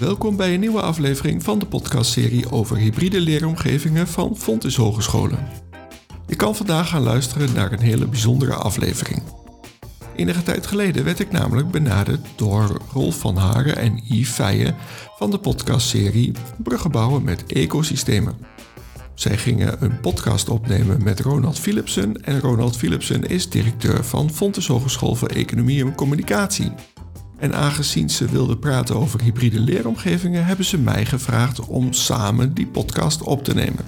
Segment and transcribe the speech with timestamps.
[0.00, 5.48] Welkom bij een nieuwe aflevering van de podcastserie over hybride leeromgevingen van Fontis Hogescholen.
[6.26, 9.22] Je kan vandaag gaan luisteren naar een hele bijzondere aflevering.
[10.16, 14.76] Enige tijd geleden werd ik namelijk benaderd door Rolf van Haren en Yves Feijen
[15.16, 18.36] van de podcastserie Bruggen bouwen met ecosystemen.
[19.14, 24.66] Zij gingen een podcast opnemen met Ronald Philipsen en Ronald Philipsen is directeur van Fontes
[24.66, 26.72] Hogeschool voor Economie en Communicatie.
[27.40, 32.66] En aangezien ze wilden praten over hybride leeromgevingen, hebben ze mij gevraagd om samen die
[32.66, 33.84] podcast op te nemen.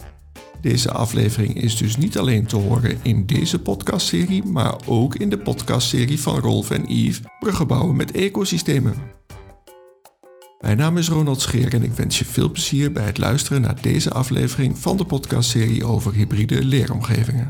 [0.61, 5.39] Deze aflevering is dus niet alleen te horen in deze podcastserie, maar ook in de
[5.39, 8.95] podcastserie van Rolf en Yves Bruggen bouwen met ecosystemen.
[10.61, 13.83] Mijn naam is Ronald Scheer en ik wens je veel plezier bij het luisteren naar
[13.83, 17.47] deze aflevering van de podcastserie over hybride leeromgevingen.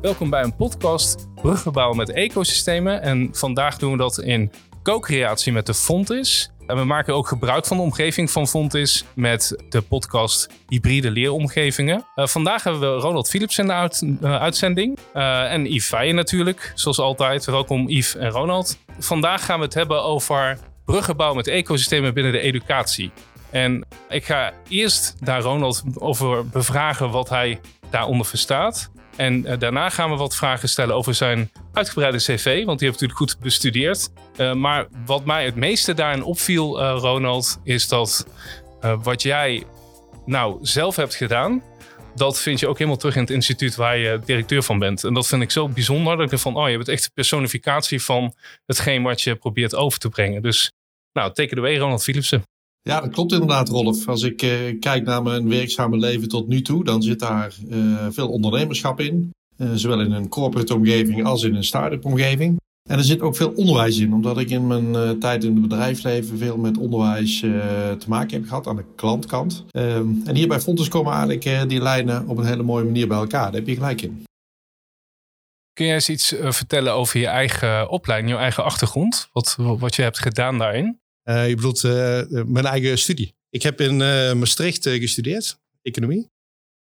[0.00, 3.02] Welkom bij een podcast Bruggen bouwen met ecosystemen.
[3.02, 4.52] En vandaag doen we dat in
[4.82, 6.50] co-creatie met de Fontis.
[6.66, 12.06] En we maken ook gebruik van de omgeving van Fontis met de podcast Hybride Leeromgevingen.
[12.16, 14.98] Uh, vandaag hebben we Ronald Philips in de uh, uitzending.
[15.14, 17.44] Uh, en Yves Feijen natuurlijk, zoals altijd.
[17.44, 18.78] Welkom Yves en Ronald.
[18.98, 23.10] Vandaag gaan we het hebben over bruggen bouwen met ecosystemen binnen de educatie.
[23.50, 27.60] En ik ga eerst daar Ronald over bevragen wat hij
[27.90, 28.90] daaronder verstaat.
[29.16, 33.00] En uh, daarna gaan we wat vragen stellen over zijn uitgebreide cv, want die heeft
[33.00, 34.08] natuurlijk goed bestudeerd.
[34.36, 38.26] Uh, maar wat mij het meeste daarin opviel, uh, Ronald, is dat
[39.02, 39.64] wat jij
[40.26, 41.62] nou zelf hebt gedaan,
[42.14, 45.04] dat vind je ook helemaal terug in het instituut waar je directeur van bent.
[45.04, 46.16] En dat vind ik zo bijzonder.
[46.16, 48.34] Dat ik van, oh, je bent echt de personificatie van
[48.66, 50.42] hetgeen wat je probeert over te brengen.
[50.42, 50.72] Dus,
[51.12, 52.42] nou, teken away, Ronald Philipsen.
[52.86, 54.08] Ja, dat klopt inderdaad, Rolf.
[54.08, 58.06] Als ik uh, kijk naar mijn werkzame leven tot nu toe, dan zit daar uh,
[58.10, 59.30] veel ondernemerschap in.
[59.58, 62.56] Uh, zowel in een corporate omgeving als in een start-up omgeving.
[62.88, 66.38] En er zit ook veel onderwijs in, omdat ik in mijn tijd in het bedrijfsleven
[66.38, 67.40] veel met onderwijs
[67.98, 69.64] te maken heb gehad aan de klantkant.
[69.70, 73.18] Ehm, en hier bij Fontes komen eigenlijk die lijnen op een hele mooie manier bij
[73.18, 73.44] elkaar.
[73.44, 74.24] Daar heb je gelijk in.
[75.72, 79.28] Kun jij eens iets vertellen over je eigen opleiding, je eigen achtergrond?
[79.32, 80.98] Wat, wat je hebt gedaan daarin?
[81.28, 83.34] Uh, je bedoelt uh, mijn eigen studie.
[83.50, 86.30] Ik heb in uh, Maastricht gestudeerd, economie.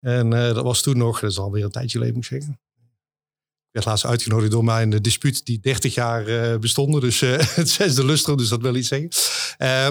[0.01, 2.53] En dat was toen nog, dat is alweer een tijdje geleden moet ik zeggen.
[2.53, 7.01] Ik werd laatst uitgenodigd door mij in de dispuut die 30 jaar bestonden.
[7.01, 7.21] Dus
[7.61, 9.11] het zesde lustrum, dus dat wil iets zeggen.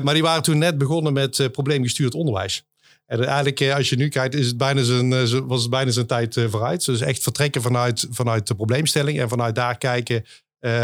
[0.04, 2.64] maar die waren toen net begonnen met probleemgestuurd onderwijs.
[3.06, 5.10] En eigenlijk, als je nu kijkt, is het bijna zijn,
[5.48, 6.86] was het bijna zijn tijd vooruit.
[6.86, 10.26] Dus echt vertrekken vanuit, vanuit de probleemstelling en vanuit daar kijken.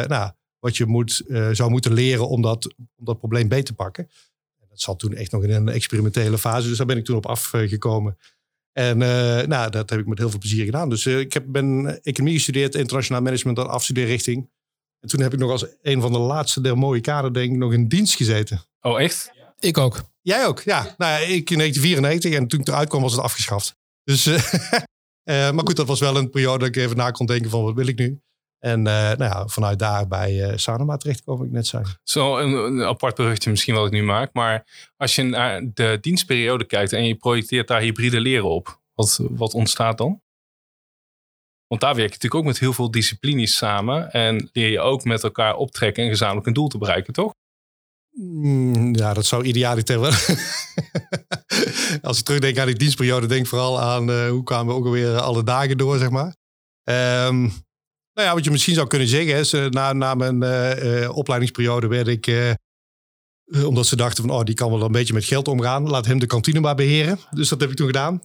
[0.08, 0.32] nou,
[0.66, 4.10] wat je moet, uh, zou moeten leren om dat, om dat probleem beter te pakken.
[4.60, 7.16] En dat zat toen echt nog in een experimentele fase, dus daar ben ik toen
[7.16, 8.18] op afgekomen.
[8.72, 10.90] En uh, nou, dat heb ik met heel veel plezier gedaan.
[10.90, 14.50] Dus uh, ik heb, ben economie gestudeerd, internationaal management, dan afstudeerrichting.
[15.00, 17.58] En toen heb ik nog als een van de laatste der mooie kader, denk ik,
[17.58, 18.62] nog in dienst gezeten.
[18.82, 19.32] Oh, echt?
[19.60, 20.04] Ik ook.
[20.22, 20.96] Jij ook, ja.
[20.98, 23.76] Nou, ik in 1994 en toen ik eruit kwam was het afgeschaft.
[24.04, 24.26] Dus,
[25.54, 27.76] maar goed, dat was wel een periode dat ik even na kon denken van wat
[27.76, 28.20] wil ik nu.
[28.66, 31.84] En uh, nou ja, vanuit daar bij uh, Sanoma terechtkomen, ik net zei.
[32.04, 34.34] Zo een, een, apart berichtje misschien wat ik nu maak.
[34.34, 34.66] Maar
[34.98, 38.82] als je naar de dienstperiode kijkt en je projecteert daar hybride leren op.
[38.94, 40.22] Wat, wat ontstaat dan?
[41.68, 44.12] Want daar werk je natuurlijk ook met heel veel disciplines samen.
[44.12, 47.34] En leer je ook met elkaar optrekken en gezamenlijk een doel te bereiken, toch?
[48.12, 50.12] Mm, ja, dat zou idealiter wel.
[52.02, 54.86] Als ik terugdenk aan die dienstperiode, denk ik vooral aan uh, hoe kwamen we ook
[54.86, 56.36] alweer alle dagen door, zeg maar.
[57.28, 57.52] Um,
[58.16, 61.18] nou ja, wat je misschien zou kunnen zeggen is, uh, na, na mijn uh, uh,
[61.18, 62.56] opleidingsperiode werd ik,
[63.66, 66.20] omdat ze dachten van, oh, die kan wel een beetje met geld omgaan, laat hem
[66.20, 67.20] de kantine maar beheren.
[67.32, 68.22] Dus dat heb ik toen gedaan.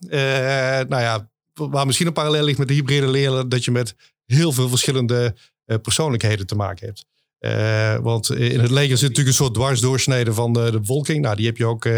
[0.88, 3.94] nou ja, waar misschien een parallel ligt met de hybride leren, dat je met
[4.26, 5.34] heel veel verschillende
[5.82, 8.02] persoonlijkheden te maken hebt.
[8.02, 11.22] want in het leger zit natuurlijk een soort dwarsdoorsnede van de, de bevolking.
[11.22, 11.88] Nou, die heb je ook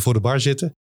[0.00, 0.76] voor de bar zitten.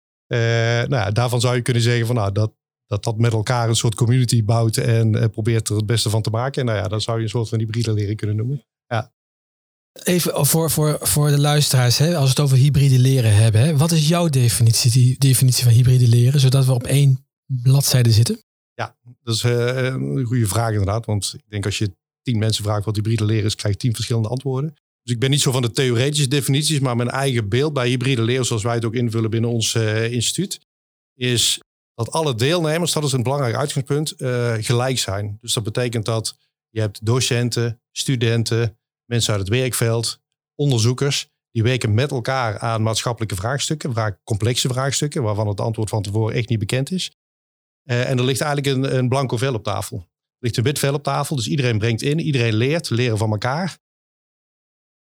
[0.87, 2.51] nou, daarvan zou je kunnen zeggen van, nou, dat,
[2.87, 6.21] dat dat met elkaar een soort community bouwt en uh, probeert er het beste van
[6.21, 6.61] te maken.
[6.61, 8.65] En nou ja, dan zou je een soort van hybride leren kunnen noemen.
[8.87, 9.11] Ja.
[10.03, 13.61] Even voor, voor, voor de luisteraars, hè, als we het over hybride leren hebben.
[13.61, 18.11] Hè, wat is jouw definitie, die definitie van hybride leren, zodat we op één bladzijde
[18.11, 18.41] zitten?
[18.73, 21.05] Ja, dat is uh, een goede vraag inderdaad.
[21.05, 23.95] Want ik denk als je tien mensen vraagt wat hybride leren is, krijg je tien
[23.95, 24.73] verschillende antwoorden.
[25.03, 28.21] Dus ik ben niet zo van de theoretische definities, maar mijn eigen beeld bij hybride
[28.21, 30.59] leren, zoals wij het ook invullen binnen ons uh, instituut,
[31.13, 31.59] is
[31.97, 35.37] dat alle deelnemers, dat is een belangrijk uitgangspunt, uh, gelijk zijn.
[35.41, 36.37] Dus dat betekent dat
[36.69, 40.21] je hebt docenten, studenten, mensen uit het werkveld,
[40.55, 46.01] onderzoekers, die werken met elkaar aan maatschappelijke vraagstukken, vaak complexe vraagstukken, waarvan het antwoord van
[46.01, 47.11] tevoren echt niet bekend is.
[47.83, 49.97] Uh, en er ligt eigenlijk een, een blanco vel op tafel.
[49.97, 50.05] Er
[50.39, 53.77] ligt een wit vel op tafel, dus iedereen brengt in, iedereen leert, leren van elkaar.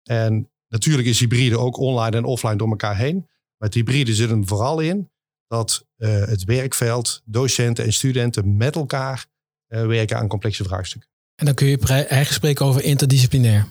[0.03, 3.15] En natuurlijk is hybride ook online en offline door elkaar heen.
[3.57, 5.09] Maar het hybride zit hem vooral in
[5.47, 9.25] dat uh, het werkveld, docenten en studenten met elkaar
[9.67, 11.09] uh, werken aan complexe vraagstukken.
[11.35, 13.67] En dan kun je eigenlijk spreken over interdisciplinair.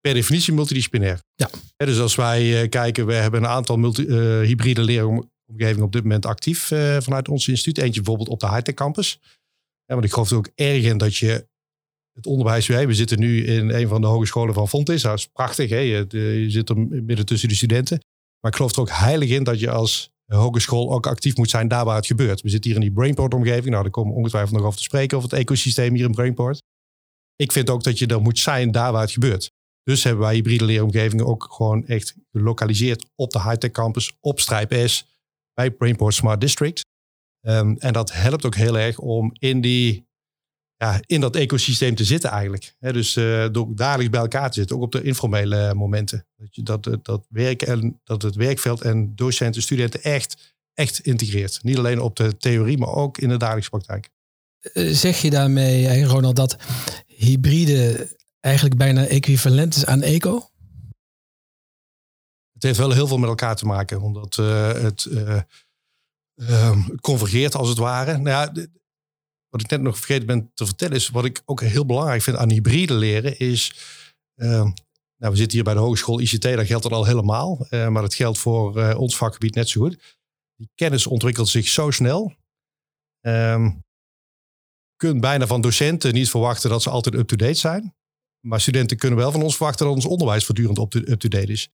[0.00, 1.20] Per definitie multidisciplinair.
[1.34, 1.50] Ja.
[1.76, 4.06] dus als wij uh, kijken, we hebben een aantal multi,
[4.42, 6.66] hybride leeromgevingen op dit moment actief
[6.98, 7.78] vanuit ons instituut.
[7.78, 9.20] Eentje bijvoorbeeld op de hightech campus.
[9.84, 11.46] Ja, want ik geloof er ook erg in dat je
[12.12, 15.02] het onderwijs, we zitten nu in een van de hogescholen van Fontis.
[15.02, 15.78] Dat is prachtig, hè?
[15.78, 16.06] Je,
[16.42, 17.98] je zit er midden tussen de studenten.
[18.40, 21.68] Maar ik geloof er ook heilig in dat je als hogeschool ook actief moet zijn
[21.68, 22.40] daar waar het gebeurt.
[22.40, 23.68] We zitten hier in die Brainport-omgeving.
[23.68, 26.62] Nou, daar komen we ongetwijfeld nog over te spreken over het ecosysteem hier in Brainport.
[27.36, 29.50] Ik vind ook dat je er moet zijn daar waar het gebeurt.
[29.82, 34.88] Dus hebben wij hybride leeromgevingen ook gewoon echt gelokaliseerd op de high-tech campus, op Strijp
[34.88, 35.06] S,
[35.54, 36.84] bij Brainport Smart District.
[37.46, 40.07] Um, en dat helpt ook heel erg om in die
[40.78, 42.74] ja, in dat ecosysteem te zitten eigenlijk.
[42.78, 46.26] dus uh, door dagelijks bij elkaar te zitten, ook op de informele momenten.
[46.36, 51.58] Dat, je, dat, dat, werk en, dat het werkveld en docenten, studenten echt, echt integreert.
[51.62, 54.10] Niet alleen op de theorie, maar ook in de dagelijkse praktijk.
[54.60, 56.56] Eh, zeg je daarmee, Ronald, dat
[57.06, 60.50] hybride eigenlijk bijna equivalent is aan eco?
[62.52, 65.40] Het heeft wel heel veel met elkaar te maken, omdat uh, het uh,
[67.00, 68.18] convergeert als het ware.
[68.18, 68.66] Nou ja,
[69.48, 72.36] wat ik net nog vergeten ben te vertellen is, wat ik ook heel belangrijk vind
[72.36, 73.74] aan hybride leren, is,
[74.34, 74.48] uh,
[75.16, 78.02] nou, we zitten hier bij de Hogeschool ICT, daar geldt dat al helemaal, uh, maar
[78.02, 80.16] dat geldt voor uh, ons vakgebied net zo goed.
[80.56, 82.36] Die kennis ontwikkelt zich zo snel.
[83.20, 83.84] Um,
[84.96, 87.96] kunt bijna van docenten niet verwachten dat ze altijd up-to-date zijn.
[88.40, 91.68] Maar studenten kunnen wel van ons verwachten dat ons onderwijs voortdurend up-to-date is.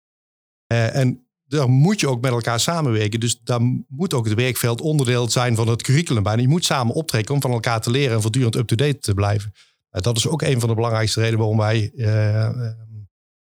[0.67, 1.27] en
[1.57, 3.19] daar moet je ook met elkaar samenwerken.
[3.19, 6.41] Dus daar moet ook het werkveld onderdeel zijn van het curriculum bijna.
[6.41, 9.53] Je moet samen optrekken om van elkaar te leren en voortdurend up-to-date te blijven.
[9.89, 12.49] dat is ook een van de belangrijkste redenen waarom wij uh,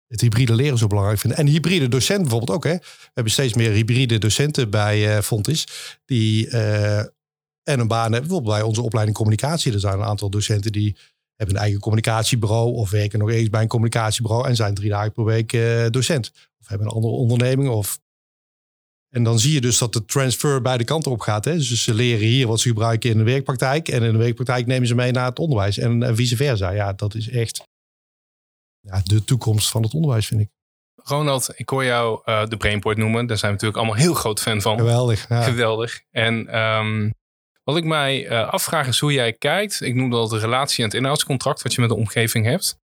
[0.06, 1.38] het hybride leren zo belangrijk vinden.
[1.38, 2.64] En hybride docenten bijvoorbeeld ook.
[2.64, 2.74] Hè.
[2.76, 5.66] We hebben steeds meer hybride docenten bij uh, Fontis.
[6.04, 6.48] Die
[7.68, 8.20] en een baan hebben.
[8.20, 9.72] Bijvoorbeeld bij onze opleiding communicatie.
[9.72, 10.96] Er zijn een aantal docenten die
[11.38, 12.74] hebben een eigen communicatiebureau.
[12.74, 14.48] Of werken nog eens bij een communicatiebureau.
[14.48, 15.50] En zijn drie dagen per week
[15.92, 17.68] docent of hebben een andere onderneming.
[17.68, 17.98] Of...
[19.08, 21.44] En dan zie je dus dat de transfer beide kanten op gaat.
[21.44, 21.54] Hè?
[21.54, 23.88] Dus ze leren hier wat ze gebruiken in de werkpraktijk.
[23.88, 25.78] En in de werkpraktijk nemen ze mee naar het onderwijs.
[25.78, 26.70] En, en vice versa.
[26.70, 27.62] Ja, dat is echt
[28.80, 30.48] ja, de toekomst van het onderwijs, vind ik.
[30.94, 33.26] Ronald, ik hoor jou uh, de Brainport noemen.
[33.26, 34.78] Daar zijn we natuurlijk allemaal heel groot fan van.
[34.78, 35.28] Geweldig.
[35.28, 35.42] Ja.
[35.42, 36.02] Geweldig.
[36.10, 37.14] En um,
[37.68, 39.80] wat ik mij uh, afvraag is hoe jij kijkt.
[39.80, 42.78] Ik noem dat de relatie en het inhoudscontract wat je met de omgeving hebt.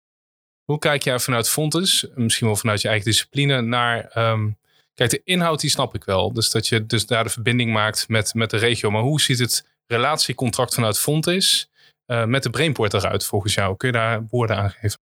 [0.64, 4.16] Hoe kijk jij vanuit Fontes, misschien wel vanuit je eigen discipline, naar.
[4.16, 4.58] Um,
[4.94, 6.32] kijk, de inhoud die snap ik wel.
[6.32, 8.90] Dus dat je dus daar de verbinding maakt met, met de regio.
[8.90, 11.70] Maar hoe ziet het relatiecontract vanuit Fontes
[12.06, 13.76] uh, met de Brainport eruit volgens jou?
[13.76, 14.98] Kun je daar woorden aan geven?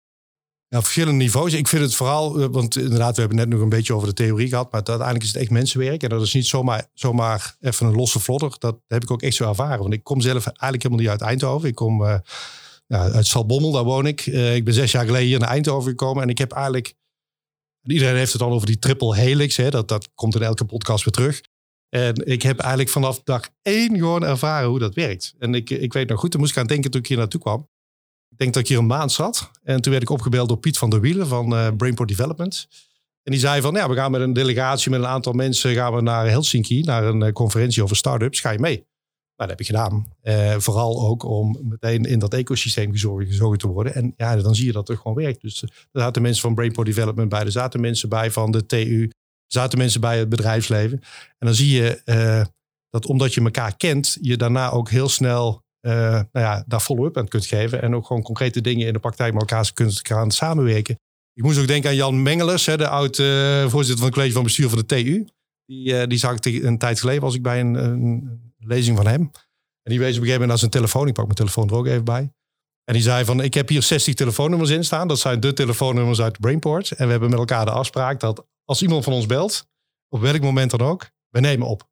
[0.73, 1.53] Ja, verschillende niveaus.
[1.53, 4.15] Ik vind het vooral, eh, want inderdaad, we hebben net nog een beetje over de
[4.15, 6.03] theorie gehad, maar uiteindelijk is het echt mensenwerk.
[6.03, 8.55] En dat is niet zomaar, zomaar even een losse vlodder.
[8.59, 9.79] Dat heb ik ook echt zo ervaren.
[9.79, 11.69] Want ik kom zelf eigenlijk helemaal niet uit Eindhoven.
[11.69, 12.03] Ik kom
[12.87, 14.27] ja, uit Salbommel, daar woon ik.
[14.27, 16.23] Uh, ik ben zes jaar geleden hier naar Eindhoven gekomen.
[16.23, 16.95] En ik heb eigenlijk...
[17.83, 19.57] Iedereen heeft het al over die triple helix.
[19.57, 21.41] Hè, dat, dat komt in elke podcast weer terug.
[21.89, 25.35] En ik heb eigenlijk vanaf dag één gewoon ervaren hoe dat werkt.
[25.39, 27.41] En ik, ik weet nog goed, toen moest ik aan denken toen ik hier naartoe
[27.41, 27.69] kwam.
[28.43, 29.51] Denk dat ik hier een maand zat.
[29.63, 32.69] En toen werd ik opgebeld door Piet van der Wielen van uh, Brainport Development.
[33.23, 35.95] En die zei van, ja, we gaan met een delegatie met een aantal mensen gaan
[35.95, 38.41] we naar Helsinki, naar een uh, conferentie over startups.
[38.41, 38.87] Ga je mee?
[39.37, 40.07] dat heb ik gedaan.
[40.23, 43.95] Uh, vooral ook om meteen in dat ecosysteem gezorgd, te worden.
[43.95, 45.41] En ja, dan zie je dat het gewoon werkt.
[45.41, 47.41] Dus er zaten mensen van Brainport Development bij.
[47.41, 49.03] Er zaten mensen bij van de TU.
[49.03, 49.13] Er
[49.47, 51.01] zaten mensen bij het bedrijfsleven.
[51.39, 52.03] En dan zie je
[52.91, 57.29] dat omdat je elkaar kent, je daarna ook heel snel nou ja, daar follow-up aan
[57.29, 57.83] kunt geven.
[57.83, 60.99] En ook gewoon concrete dingen in de praktijk met elkaar kunt gaan samenwerken.
[61.35, 63.17] Ik moest ook denken aan Jan Mengelers, hè, de oud
[63.71, 65.27] voorzitter van het college van bestuur van de TU.
[65.67, 69.31] Die, die zag ik een tijd geleden, was ik bij een, een lezing van hem.
[69.83, 71.07] En die wees op een gegeven moment naar zijn telefoon.
[71.07, 72.33] Ik pak mijn telefoon er ook even bij.
[72.85, 75.09] En die zei van, ik heb hier 60 telefoonnummers in staan.
[75.09, 76.91] Dat zijn de telefoonnummers uit Brainport.
[76.91, 79.67] En we hebben met elkaar de afspraak dat als iemand van ons belt,
[80.09, 81.91] op welk moment dan ook, we nemen op.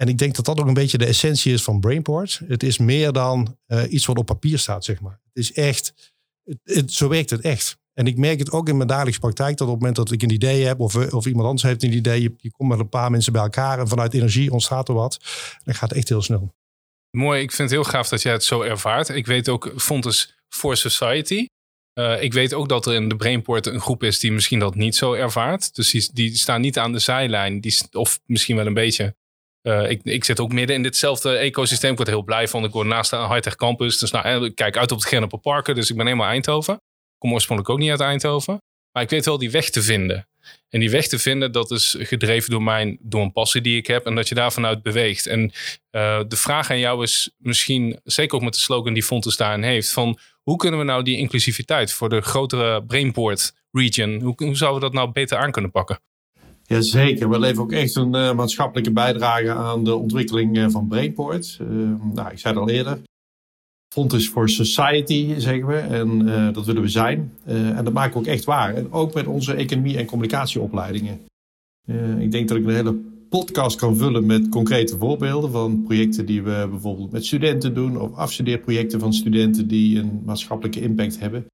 [0.00, 2.40] En ik denk dat dat ook een beetje de essentie is van Brainport.
[2.48, 5.20] Het is meer dan uh, iets wat op papier staat, zeg maar.
[5.32, 6.14] Het is echt,
[6.62, 7.78] het, zo werkt het echt.
[7.94, 10.22] En ik merk het ook in mijn dagelijkse praktijk dat op het moment dat ik
[10.22, 13.10] een idee heb of, of iemand anders heeft een idee, je, komt met een paar
[13.10, 15.18] mensen bij elkaar en vanuit energie ontstaat er wat.
[15.64, 16.54] Dan gaat het echt heel snel.
[17.10, 19.08] Mooi, ik vind het heel gaaf dat jij het zo ervaart.
[19.08, 21.46] Ik weet ook Fontes for Society.
[21.98, 24.74] Uh, ik weet ook dat er in de Brainport een groep is die misschien dat
[24.74, 25.74] niet zo ervaart.
[25.74, 27.60] Dus die, die staan niet aan de zijlijn.
[27.60, 29.16] Die, of misschien wel een beetje.
[29.68, 31.90] Uh, ik, ik zit ook midden in ditzelfde ecosysteem.
[31.90, 32.64] Ik word heel blij van.
[32.64, 33.98] Ik word naast een high-tech campus.
[33.98, 35.74] Dus nou, ik kijk uit op het Genneper Parken.
[35.74, 36.80] Dus ik ben helemaal Eindhoven
[37.18, 38.62] kom oorspronkelijk ook niet uit Eindhoven.
[38.92, 40.28] Maar ik weet wel die weg te vinden.
[40.68, 43.86] En die weg te vinden, dat is gedreven door, mijn, door een passie die ik
[43.86, 44.06] heb.
[44.06, 45.26] En dat je daar vanuit beweegt.
[45.26, 45.52] En
[45.90, 49.62] uh, de vraag aan jou is misschien, zeker ook met de slogan die Fontes daarin
[49.62, 49.90] heeft.
[49.90, 54.80] Van hoe kunnen we nou die inclusiviteit voor de grotere Brainport region, hoe, hoe zouden
[54.80, 56.00] we dat nou beter aan kunnen pakken?
[56.68, 61.58] Jazeker, we leveren ook echt een uh, maatschappelijke bijdrage aan de ontwikkeling uh, van Brainport.
[61.62, 61.68] Uh,
[62.14, 62.98] nou, ik zei het al eerder.
[63.94, 65.76] Fontes for Society, zeggen we.
[65.76, 67.32] En dat willen we zijn.
[67.44, 68.74] en dat maken we ook echt waar.
[68.74, 71.20] En ook met onze economie- en communicatieopleidingen.
[72.18, 76.42] ik denk dat ik een hele podcast kan vullen met concrete voorbeelden van projecten die
[76.42, 78.00] we bijvoorbeeld met studenten doen.
[78.00, 81.46] Of afstudeerprojecten van studenten die een maatschappelijke impact hebben.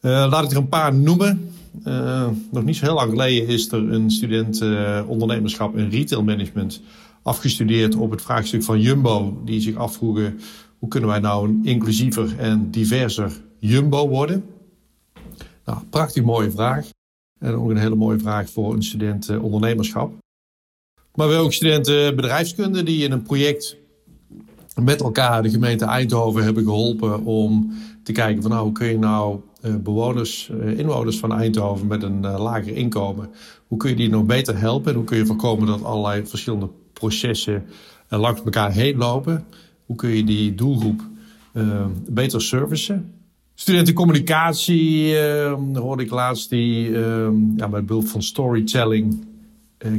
[0.00, 1.50] laat ik er een paar noemen.
[1.86, 6.22] Uh, nog niet zo heel lang geleden is er een student uh, ondernemerschap en retail
[6.22, 6.82] management
[7.22, 9.40] afgestudeerd op het vraagstuk van Jumbo.
[9.44, 10.40] Die zich afvroegen
[10.78, 14.44] hoe kunnen wij nou een inclusiever en diverser Jumbo worden.
[15.64, 16.88] Nou, prachtig mooie vraag.
[17.38, 20.12] En ook een hele mooie vraag voor een student uh, ondernemerschap.
[21.14, 23.76] Maar we hebben ook studenten bedrijfskunde die in een project
[24.82, 27.72] met elkaar de gemeente Eindhoven hebben geholpen om
[28.02, 32.22] te kijken van nou hoe kun je nou bewoners, uh, inwoners van Eindhoven met een
[32.22, 33.30] uh, lager inkomen,
[33.66, 36.68] hoe kun je die nog beter helpen en hoe kun je voorkomen dat allerlei verschillende
[36.92, 37.64] processen
[38.08, 39.44] langs elkaar heen lopen?
[39.86, 41.00] Hoe kun je die doelgroep
[42.08, 43.12] beter servicen?
[43.54, 45.18] Studentencommunicatie
[45.74, 46.90] hoorde ik laatst die
[47.56, 49.24] ja, met behulp van storytelling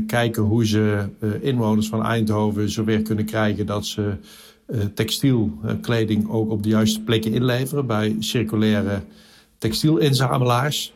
[0.07, 1.09] kijken hoe ze
[1.41, 4.13] inwoners van Eindhoven zover kunnen krijgen dat ze
[4.93, 9.01] textielkleding ook op de juiste plekken inleveren bij circulaire
[9.61, 10.93] textielinzamelaars.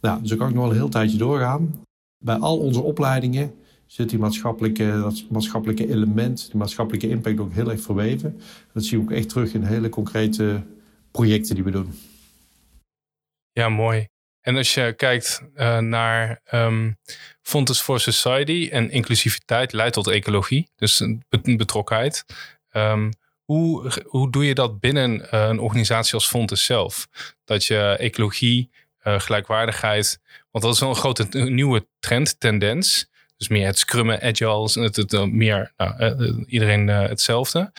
[0.00, 1.84] Nou, daar kan ik nog wel een heel tijdje doorgaan.
[2.24, 3.54] Bij al onze opleidingen
[3.86, 8.40] zit die maatschappelijke, dat maatschappelijke element, die maatschappelijke impact ook heel erg verweven.
[8.72, 10.62] Dat zie je ook echt terug in hele concrete
[11.10, 11.92] projecten die we doen.
[13.52, 14.08] Ja, mooi.
[14.40, 16.96] En als je kijkt uh, naar um,
[17.42, 22.24] Fontes for Society en inclusiviteit leidt tot ecologie, dus betrokkenheid.
[22.72, 23.10] Um,
[23.52, 27.08] hoe, hoe doe je dat binnen uh, een organisatie als Fontes zelf?
[27.44, 28.70] Dat je ecologie,
[29.04, 33.10] uh, gelijkwaardigheid, want dat is wel een grote nieuwe trend, tendens.
[33.36, 37.72] Dus meer het scrummen, agile, het, het, het meer nou, iedereen hetzelfde.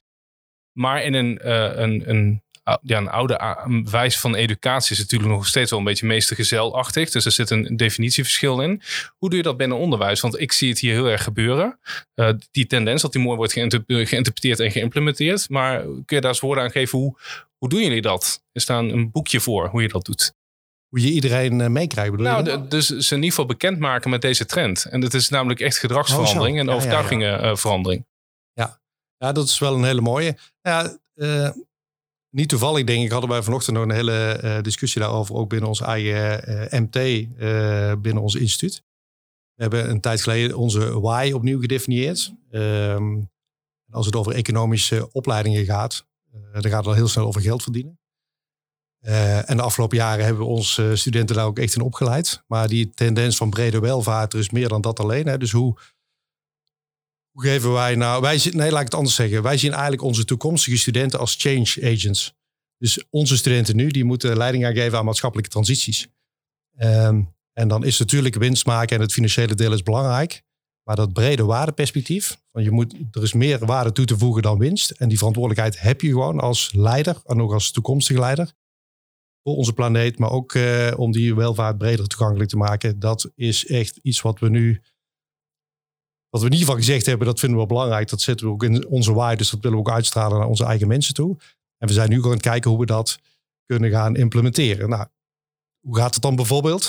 [0.71, 1.49] Maar in een,
[1.81, 2.43] een, een
[2.81, 7.09] ja, een oude wijze van educatie is natuurlijk nog steeds wel een beetje meestergezelachtig.
[7.09, 8.81] Dus er zit een definitieverschil in.
[9.17, 10.19] Hoe doe je dat binnen onderwijs?
[10.19, 11.79] Want ik zie het hier heel erg gebeuren.
[12.15, 15.49] Uh, die tendens dat die mooi wordt geïnterpreteerd en geïmplementeerd.
[15.49, 16.99] Maar kun je daar eens woorden aan geven?
[16.99, 17.17] Hoe,
[17.57, 18.43] hoe doen jullie dat?
[18.51, 20.33] Er staat een boekje voor hoe je dat doet.
[20.87, 22.67] Hoe je iedereen uh, meekrijgt, bedoel nou, je?
[22.67, 24.85] Dus ze in ieder geval bekendmaken met deze trend.
[24.85, 28.05] En dat is namelijk echt gedragsverandering oh, en ja, overtuigingenverandering.
[28.53, 28.79] Ja, ja,
[29.17, 30.37] ja, dat is wel een hele mooie.
[30.61, 31.49] Ja, uh,
[32.29, 35.67] niet toevallig, denk ik, hadden wij vanochtend nog een hele uh, discussie daarover, ook binnen
[35.67, 38.83] ons eigen uh, MT, uh, binnen ons instituut.
[39.55, 42.33] We hebben een tijd geleden onze why opnieuw gedefinieerd.
[42.51, 43.29] Um,
[43.91, 46.05] als het over economische opleidingen gaat,
[46.51, 47.99] dan gaat het al heel snel over geld verdienen.
[49.45, 52.43] en de afgelopen jaren hebben we onze studenten daar ook echt in opgeleid.
[52.47, 55.27] Maar die tendens van brede welvaart is meer dan dat alleen.
[55.27, 55.37] Hè.
[55.37, 55.77] Dus hoe,
[57.39, 58.21] hoe geven wij nou...
[58.21, 59.43] Wij zien, nee, laat ik het anders zeggen.
[59.43, 62.33] Wij zien eigenlijk onze toekomstige studenten als change agents.
[62.77, 66.07] Dus onze studenten nu, die moeten leiding gaan geven aan maatschappelijke transities.
[66.79, 70.41] Um, en dan is natuurlijk winst maken en het financiële deel is belangrijk.
[70.83, 74.57] Maar dat brede waardeperspectief, van je moet, er is meer waarde toe te voegen dan
[74.57, 74.89] winst.
[74.89, 78.53] En die verantwoordelijkheid heb je gewoon als leider en ook als toekomstige leider.
[79.43, 82.99] Voor onze planeet, maar ook uh, om die welvaart breder toegankelijk te maken.
[82.99, 84.81] Dat is echt iets wat we nu
[86.29, 88.09] wat we in ieder geval gezegd hebben, dat vinden we belangrijk.
[88.09, 89.37] Dat zetten we ook in onze waai.
[89.37, 91.37] Dus dat willen we ook uitstralen naar onze eigen mensen toe.
[91.77, 93.19] En we zijn nu gewoon aan het kijken hoe we dat
[93.65, 94.89] kunnen gaan implementeren.
[94.89, 95.07] Nou,
[95.79, 96.87] hoe gaat het dan bijvoorbeeld?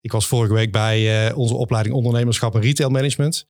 [0.00, 3.46] Ik was vorige week bij uh, onze opleiding ondernemerschap en retail management.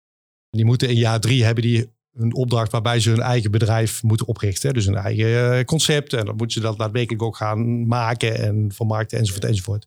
[0.50, 4.26] Die moeten in jaar drie hebben die een opdracht waarbij ze hun eigen bedrijf moeten
[4.26, 4.74] oprichten.
[4.74, 6.12] Dus een eigen eh, concept.
[6.12, 9.86] En dan moeten ze dat daadwerkelijk ook gaan maken en vermarkten enzovoort enzovoort.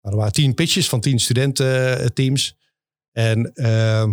[0.00, 2.56] Nou, er waren tien pitches van tien studententeams.
[3.12, 4.08] En uh,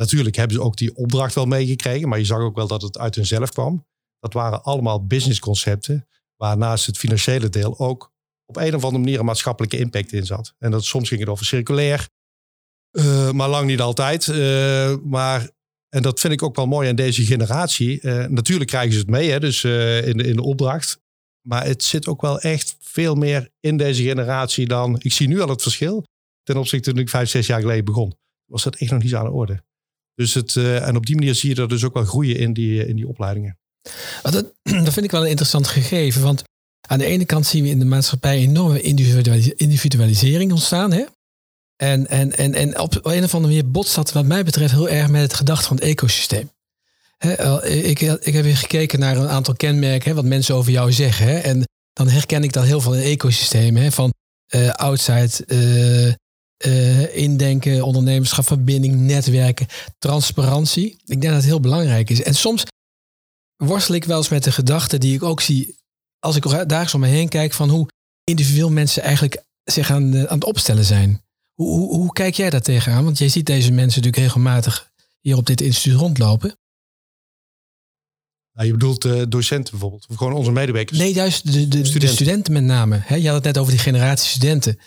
[0.00, 2.98] Natuurlijk hebben ze ook die opdracht wel meegekregen, maar je zag ook wel dat het
[2.98, 3.86] uit hunzelf kwam.
[4.18, 8.12] Dat waren allemaal businessconcepten, waar naast het financiële deel ook
[8.46, 10.54] op een of andere manier een maatschappelijke impact in zat.
[10.58, 12.08] En dat soms ging het over circulair,
[12.98, 14.26] uh, maar lang niet altijd.
[14.26, 15.50] Uh, maar,
[15.88, 18.02] en dat vind ik ook wel mooi aan deze generatie.
[18.02, 21.00] Uh, natuurlijk krijgen ze het mee, hè, dus in, de, in de opdracht.
[21.46, 24.96] Maar het zit ook wel echt veel meer in deze generatie dan.
[25.00, 26.04] Ik zie nu al het verschil
[26.42, 28.14] ten opzichte toen ik vijf, zes jaar geleden begon.
[28.44, 29.68] Was dat echt nog niet aan de orde.
[30.20, 32.52] Dus het, uh, en op die manier zie je er dus ook wel groeien in
[32.52, 33.58] die, in die opleidingen.
[34.22, 34.32] Dat,
[34.84, 36.22] dat vind ik wel een interessant gegeven.
[36.22, 36.42] Want
[36.88, 38.80] Aan de ene kant zien we in de maatschappij enorme
[39.56, 40.92] individualisering ontstaan.
[40.92, 41.04] Hè?
[41.76, 44.88] En, en, en, en op een of andere manier botst dat wat mij betreft heel
[44.88, 46.50] erg met het gedachte van het ecosysteem.
[47.62, 51.44] ik, ik heb weer gekeken naar een aantal kenmerken, wat mensen over jou zeggen.
[51.44, 53.92] En dan herken ik dat heel veel in ecosystemen.
[53.92, 54.12] Van
[54.54, 56.12] uh, outside, uh,
[56.66, 59.66] uh, indenken, ondernemerschap, verbinding, netwerken,
[59.98, 60.90] transparantie.
[60.90, 62.22] Ik denk dat het heel belangrijk is.
[62.22, 62.64] En soms
[63.56, 65.78] worstel ik wel eens met de gedachte die ik ook zie
[66.18, 67.88] als ik dagelijks om me heen kijk van hoe
[68.24, 71.22] individueel mensen eigenlijk zich aan, aan het opstellen zijn.
[71.54, 73.04] Hoe, hoe, hoe kijk jij daar tegenaan?
[73.04, 74.90] Want jij ziet deze mensen natuurlijk regelmatig
[75.20, 76.58] hier op dit instituut rondlopen.
[78.52, 80.98] Nou, je bedoelt uh, docenten bijvoorbeeld, of gewoon onze medewerkers?
[80.98, 82.00] Nee, juist de, de, studenten.
[82.00, 83.02] de studenten met name.
[83.08, 84.78] je had het net over die generatie studenten.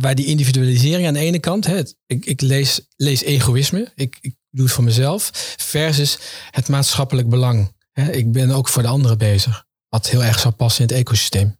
[0.00, 1.68] waar die individualisering aan de ene kant,
[2.06, 6.18] ik, ik lees, lees egoïsme, ik, ik doe het voor mezelf, versus
[6.50, 7.72] het maatschappelijk belang.
[8.10, 11.56] ik ben ook voor de anderen bezig, wat heel erg zou passen in het ecosysteem.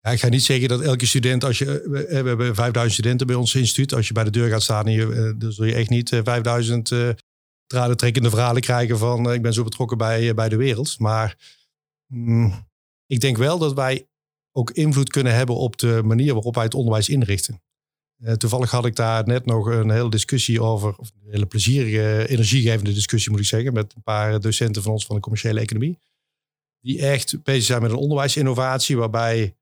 [0.00, 3.36] Ja, ik ga niet zeggen dat elke student, als je, we, hebben 5000 studenten bij
[3.36, 5.88] ons instituut, als je bij de deur gaat staan, je, eh, dan zul je echt
[5.88, 7.16] niet 5000 uh, draden
[7.66, 10.98] trekkende verhalen krijgen van ik ben zo betrokken bij, bij de wereld.
[10.98, 11.36] Maar
[12.06, 12.66] mm,
[13.06, 14.08] ik denk wel dat wij
[14.52, 17.60] ook invloed kunnen hebben op de manier waarop wij het onderwijs inrichten.
[18.18, 22.28] Uh, toevallig had ik daar net nog een hele discussie over, of een hele plezierige,
[22.28, 25.98] energiegevende discussie moet ik zeggen, met een paar docenten van ons van de commerciële economie.
[26.80, 29.56] Die echt bezig zijn met een onderwijsinnovatie waarbij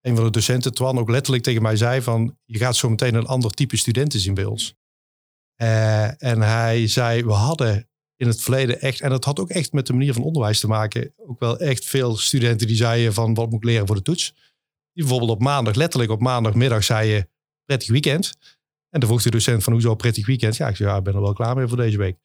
[0.00, 3.14] een van de docenten, Twan, ook letterlijk tegen mij zei van je gaat zo meteen
[3.14, 4.74] een ander type studenten zien bij ons.
[5.56, 9.72] Uh, en hij zei, we hadden in het verleden echt, en dat had ook echt
[9.72, 13.34] met de manier van onderwijs te maken, ook wel echt veel studenten die zeiden van
[13.34, 14.34] wat moet ik leren voor de toets.
[14.92, 17.28] Die bijvoorbeeld op maandag, letterlijk op maandagmiddag zeiden
[17.64, 18.32] prettig weekend.
[18.88, 20.56] En dan vroeg de docent van hoezo prettig weekend?
[20.56, 22.18] Ja, ik zei ja, ik ben er wel klaar mee voor deze week.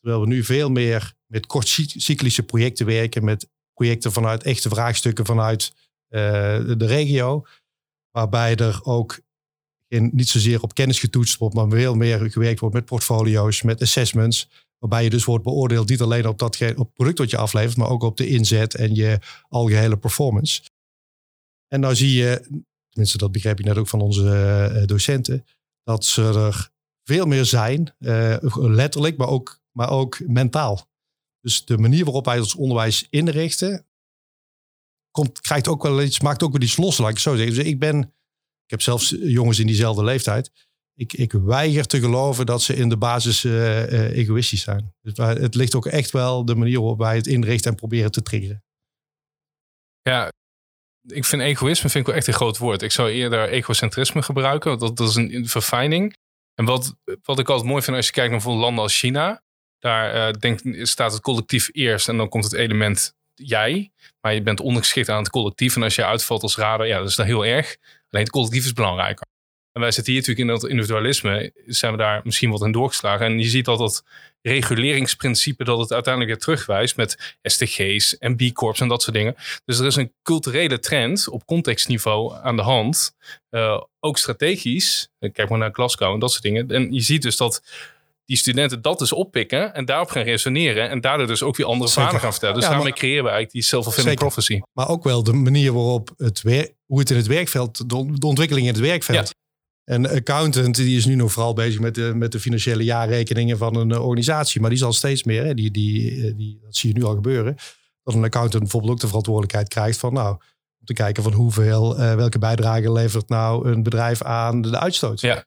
[0.00, 5.72] Terwijl we nu veel meer met kortcyclische projecten werken, met projecten vanuit echte vraagstukken vanuit
[6.08, 6.20] uh,
[6.76, 7.46] de regio.
[8.10, 9.20] Waarbij er ook
[9.88, 14.48] niet zozeer op kennis getoetst wordt, maar veel meer gewerkt wordt met portfolio's, met assessments.
[14.78, 17.76] Waarbij je dus wordt beoordeeld niet alleen op, dat, op het product wat je aflevert,
[17.76, 20.62] maar ook op de inzet en je algehele performance.
[21.68, 22.40] En nou zie je,
[22.88, 25.44] tenminste dat begrijp je net ook van onze uh, docenten,
[25.82, 26.70] dat ze er
[27.04, 30.86] veel meer zijn, uh, letterlijk, maar ook, maar ook mentaal.
[31.40, 33.86] Dus de manier waarop wij ons onderwijs inrichten,
[35.10, 37.54] komt, krijgt ook wel iets, maakt ook wel iets los, laat ik zo zeggen.
[37.54, 38.14] Dus ik ben,
[38.68, 40.50] ik heb zelfs jongens in diezelfde leeftijd.
[40.94, 44.94] Ik, ik weiger te geloven dat ze in de basis uh, egoïstisch zijn.
[45.00, 48.22] Dus het ligt ook echt wel de manier waarop wij het inrichten en proberen te
[48.22, 48.64] triggeren.
[50.02, 50.32] Ja,
[51.06, 52.82] ik vind egoïsme vind ik wel echt een groot woord.
[52.82, 54.78] Ik zou eerder egocentrisme gebruiken.
[54.78, 56.16] Dat, dat is een verfijning.
[56.54, 59.42] En wat, wat ik altijd mooi vind als je kijkt naar landen als China.
[59.78, 63.90] Daar denk, staat het collectief eerst en dan komt het element jij.
[64.20, 65.76] Maar je bent ondergeschikt aan het collectief.
[65.76, 67.76] En als je uitvalt als radar, ja, dat is dan heel erg.
[68.10, 69.26] Alleen het collectief is belangrijker.
[69.72, 73.26] En wij zitten hier natuurlijk in dat individualisme, zijn we daar misschien wat in doorgeslagen.
[73.26, 74.04] En je ziet dat dat
[74.42, 79.34] reguleringsprincipe, dat het uiteindelijk weer terugwijst met STG's en B-corps en dat soort dingen.
[79.64, 83.16] Dus er is een culturele trend op contextniveau aan de hand.
[83.50, 85.08] Uh, ook strategisch.
[85.18, 86.70] Kijk maar naar Glasgow en dat soort dingen.
[86.70, 87.62] En je ziet dus dat
[88.28, 91.90] die studenten dat dus oppikken en daarop gaan resoneren en daardoor dus ook weer andere
[91.90, 92.54] verhalen gaan vertellen.
[92.54, 94.60] Dus ja, daarmee creëren we eigenlijk die self-fulfilling prophecy.
[94.72, 98.66] Maar ook wel de manier waarop het weer, hoe het in het werkveld, de, ontwikkeling
[98.66, 99.34] in het werkveld.
[99.84, 103.76] Een accountant die is nu nog vooral bezig met de, met de financiële jaarrekeningen van
[103.76, 104.60] een eh, organisatie.
[104.60, 107.14] Maar die zal steeds meer, hè, die, die, eh, die, dat zie je nu al
[107.14, 107.56] gebeuren.
[108.02, 110.32] Dat een accountant bijvoorbeeld ook de verantwoordelijkheid krijgt van nou,
[110.80, 115.20] om te kijken van hoeveel, uh, welke bijdrage levert nou een bedrijf aan de uitstoot.
[115.20, 115.46] Ja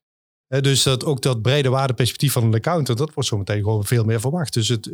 [0.60, 4.04] dus dat, ook dat brede waardeperspectief van een accountant, dat wordt zo meteen gewoon veel
[4.04, 4.54] meer verwacht.
[4.54, 4.90] Dus het,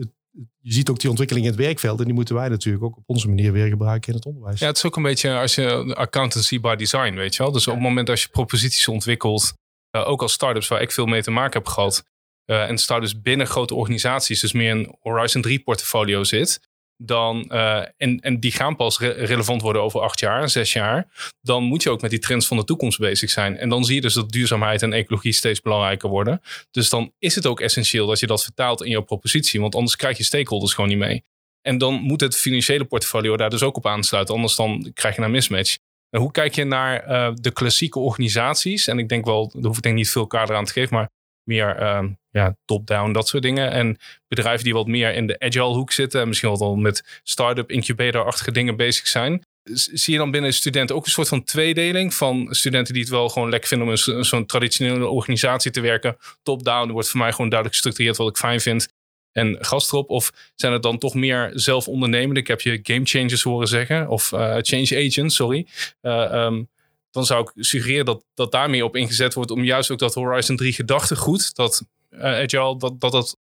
[0.62, 2.00] je ziet ook die ontwikkeling in het werkveld.
[2.00, 4.60] En die moeten wij natuurlijk ook op onze manier weer gebruiken in het onderwijs.
[4.60, 7.52] Ja, het is ook een beetje als je accountancy by design, weet je wel.
[7.52, 9.54] Dus op het moment dat je proposities ontwikkelt,
[9.96, 12.04] uh, ook als startups waar ik veel mee te maken heb gehad.
[12.46, 16.60] Uh, en startups binnen grote organisaties, dus meer een Horizon 3 portfolio zit
[16.98, 21.08] dan, uh, en, en die gaan pas relevant worden over acht jaar, zes jaar,
[21.42, 23.58] dan moet je ook met die trends van de toekomst bezig zijn.
[23.58, 26.42] En dan zie je dus dat duurzaamheid en ecologie steeds belangrijker worden.
[26.72, 29.96] Dus dan is het ook essentieel dat je dat vertaalt in jouw propositie, want anders
[29.96, 31.24] krijg je stakeholders gewoon niet mee.
[31.62, 35.22] En dan moet het financiële portfolio daar dus ook op aansluiten, anders dan krijg je
[35.22, 35.78] een mismatch.
[36.10, 38.88] Hoe kijk je naar uh, de klassieke organisaties?
[38.88, 41.10] En ik denk wel, daar hoef ik denk niet veel kader aan te geven, maar
[41.48, 43.72] meer uh, ja, top-down, dat soort dingen.
[43.72, 47.72] En bedrijven die wat meer in de agile hoek zitten en misschien wel met start-up
[47.72, 49.46] incubator-achtige dingen bezig zijn.
[49.74, 53.30] Zie je dan binnen studenten ook een soort van tweedeling van studenten die het wel
[53.30, 56.18] gewoon lekker vinden om in zo'n traditionele organisatie te werken.
[56.44, 58.88] Top-down wordt voor mij gewoon duidelijk gestructureerd wat ik fijn vind.
[59.38, 60.10] en gast erop?
[60.10, 62.40] Of zijn het dan toch meer zelf ondernemende?
[62.40, 65.68] Ik heb je game changers horen zeggen, of uh, change agents, sorry.
[66.02, 66.70] Um,
[67.12, 70.13] dan zou ik suggereren dat, dat daar meer op ingezet wordt om juist ook dat
[70.13, 73.38] Horizon 3 gedachtegoed, dat uh, dat, dat dat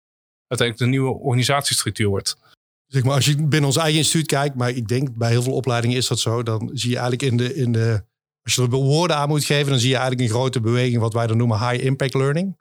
[0.47, 2.37] uiteindelijk de nieuwe organisatiestructuur wordt.
[2.85, 5.53] Zeg maar, als je binnen ons eigen instituut kijkt, maar ik denk bij heel veel
[5.53, 8.03] opleidingen is dat zo, dan zie je eigenlijk in de, in de
[8.45, 11.13] als je er woorden aan moet geven, dan zie je eigenlijk een grote beweging, wat
[11.13, 12.57] wij dan noemen high impact learning.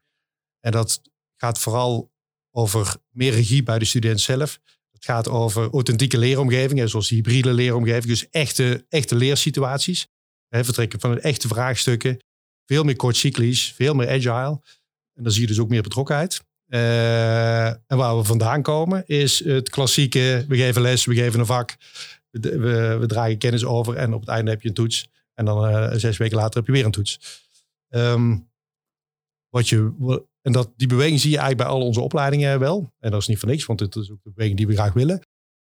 [0.60, 1.00] En dat
[1.36, 2.12] gaat vooral
[2.50, 4.60] over meer regie bij de student zelf.
[4.90, 10.06] Het gaat over authentieke leeromgevingen, zoals hybride leeromgevingen, dus echte, echte leersituaties.
[10.48, 12.18] Hè, vertrekken van echte vraagstukken.
[12.66, 14.60] Veel meer kortcyclisch, veel meer agile.
[15.14, 16.44] En dan zie je dus ook meer betrokkenheid.
[16.68, 21.46] Uh, en waar we vandaan komen is het klassieke, we geven les, we geven een
[21.46, 21.76] vak,
[22.30, 22.58] we,
[22.98, 25.08] we, dragen kennis over en op het einde heb je een toets.
[25.34, 27.42] En dan uh, zes weken later heb je weer een toets.
[27.88, 28.48] Um,
[29.48, 29.92] wat je,
[30.42, 32.92] en dat, die beweging zie je eigenlijk bij al onze opleidingen wel.
[32.98, 34.92] En dat is niet voor niks, want het is ook de beweging die we graag
[34.92, 35.20] willen.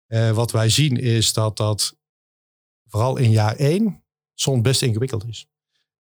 [0.08, 1.96] Uh, wat wij zien is dat dat
[2.88, 4.03] vooral in jaar één
[4.34, 5.48] soms best ingewikkeld is.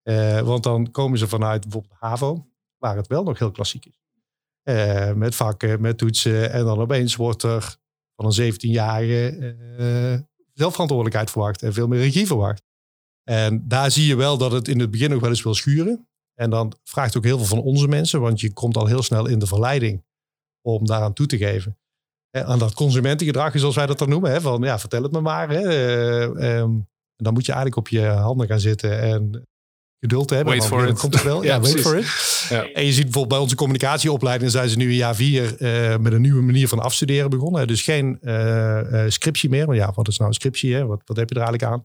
[0.04, 4.02] Uh, want dan komen ze vanuit bijvoorbeeld HAVO, waar het wel nog heel klassiek is.
[4.63, 6.52] Uh, met vakken, met toetsen.
[6.52, 7.76] En dan opeens wordt er
[8.15, 10.19] van een 17-jarige uh,
[10.54, 12.63] zelfverantwoordelijkheid verwacht en veel meer regie verwacht.
[13.24, 16.08] En daar zie je wel dat het in het begin nog wel eens wil schuren.
[16.34, 19.28] En dan vraagt ook heel veel van onze mensen, want je komt al heel snel
[19.28, 20.04] in de verleiding
[20.62, 21.78] om daaraan toe te geven.
[22.30, 24.32] Hè, aan dat consumentengedrag, zoals wij dat dan noemen.
[24.32, 25.50] Hè, van ja, vertel het me maar.
[25.50, 29.47] Hè, um, dan moet je eigenlijk op je handen gaan zitten en
[30.04, 30.58] geduld hebben.
[30.58, 30.99] Wait for it.
[30.99, 31.43] Komt het wel?
[31.49, 32.06] ja, wait for it.
[32.49, 32.71] Ja.
[32.71, 36.13] En je ziet bijvoorbeeld bij onze communicatieopleiding zijn ze nu in jaar vier uh, met
[36.13, 37.67] een nieuwe manier van afstuderen begonnen.
[37.67, 39.67] Dus geen uh, uh, scriptie meer.
[39.67, 40.73] Maar ja, wat is nou een scriptie?
[40.73, 40.86] Hè?
[40.86, 41.84] Wat, wat heb je er eigenlijk aan?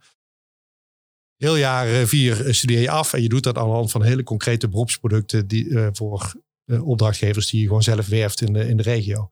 [1.37, 4.23] Heel jaar vier studeer je af en je doet dat aan de hand van hele
[4.23, 6.33] concrete beroepsproducten die, voor
[6.83, 9.31] opdrachtgevers die je gewoon zelf werft in de, in de regio.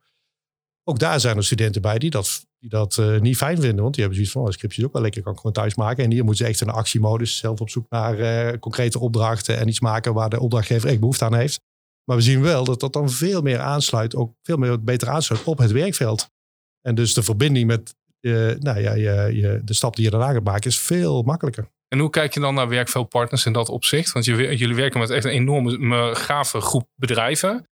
[0.84, 3.82] Ook daar zijn er studenten bij die dat, die dat uh, niet fijn vinden.
[3.82, 6.04] Want die hebben zoiets van, oh, scriptjes ook wel lekker, kan ik gewoon thuis maken.
[6.04, 9.68] En hier moeten ze echt een actiemodus, zelf op zoek naar uh, concrete opdrachten en
[9.68, 11.60] iets maken waar de opdrachtgever echt behoefte aan heeft.
[12.04, 15.44] Maar we zien wel dat dat dan veel meer aansluit, ook veel meer beter aansluit
[15.44, 16.28] op het werkveld.
[16.80, 20.44] En dus de verbinding met uh, nou ja, je, de stap die je daarna gaat
[20.44, 21.70] maken is veel makkelijker.
[21.88, 24.12] En hoe kijk je dan naar werkveldpartners in dat opzicht?
[24.12, 27.68] Want jullie werken met echt een enorme gave groep bedrijven.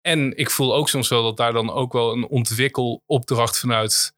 [0.00, 4.14] En ik voel ook soms wel dat daar dan ook wel een ontwikkelopdracht vanuit.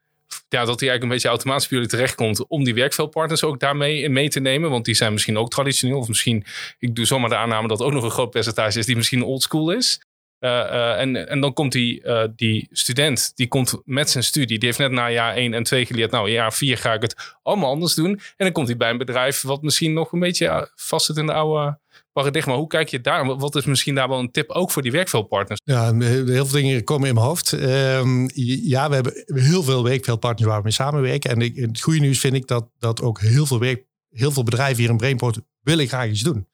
[0.48, 4.08] Ja, dat die eigenlijk een beetje automatisch bij jullie terechtkomt om die werkveldpartners ook daarmee
[4.08, 4.70] mee te nemen.
[4.70, 5.98] Want die zijn misschien ook traditioneel.
[5.98, 6.44] Of misschien,
[6.78, 9.70] ik doe zomaar de aanname dat ook nog een groot percentage is die misschien oldschool
[9.70, 10.00] is.
[10.40, 14.58] Uh, uh, en, en dan komt die, uh, die student, die komt met zijn studie.
[14.58, 16.10] Die heeft net na jaar 1 en 2 geleerd.
[16.10, 18.10] Nou, jaar 4 ga ik het allemaal anders doen.
[18.10, 21.26] En dan komt hij bij een bedrijf wat misschien nog een beetje vast zit in
[21.26, 21.78] de oude
[22.14, 22.56] paradigma.
[22.56, 23.36] Hoe kijk je daar?
[23.36, 25.60] Wat is misschien daar wel een tip ook voor die werkveldpartners?
[25.64, 27.52] Ja, heel veel dingen komen in mijn hoofd.
[27.52, 31.30] Um, ja, we hebben heel veel werkveldpartners waar we mee samenwerken.
[31.30, 34.82] En het goede nieuws vind ik dat, dat ook heel veel, werk, heel veel bedrijven
[34.82, 36.46] hier in Brainport willen graag iets doen.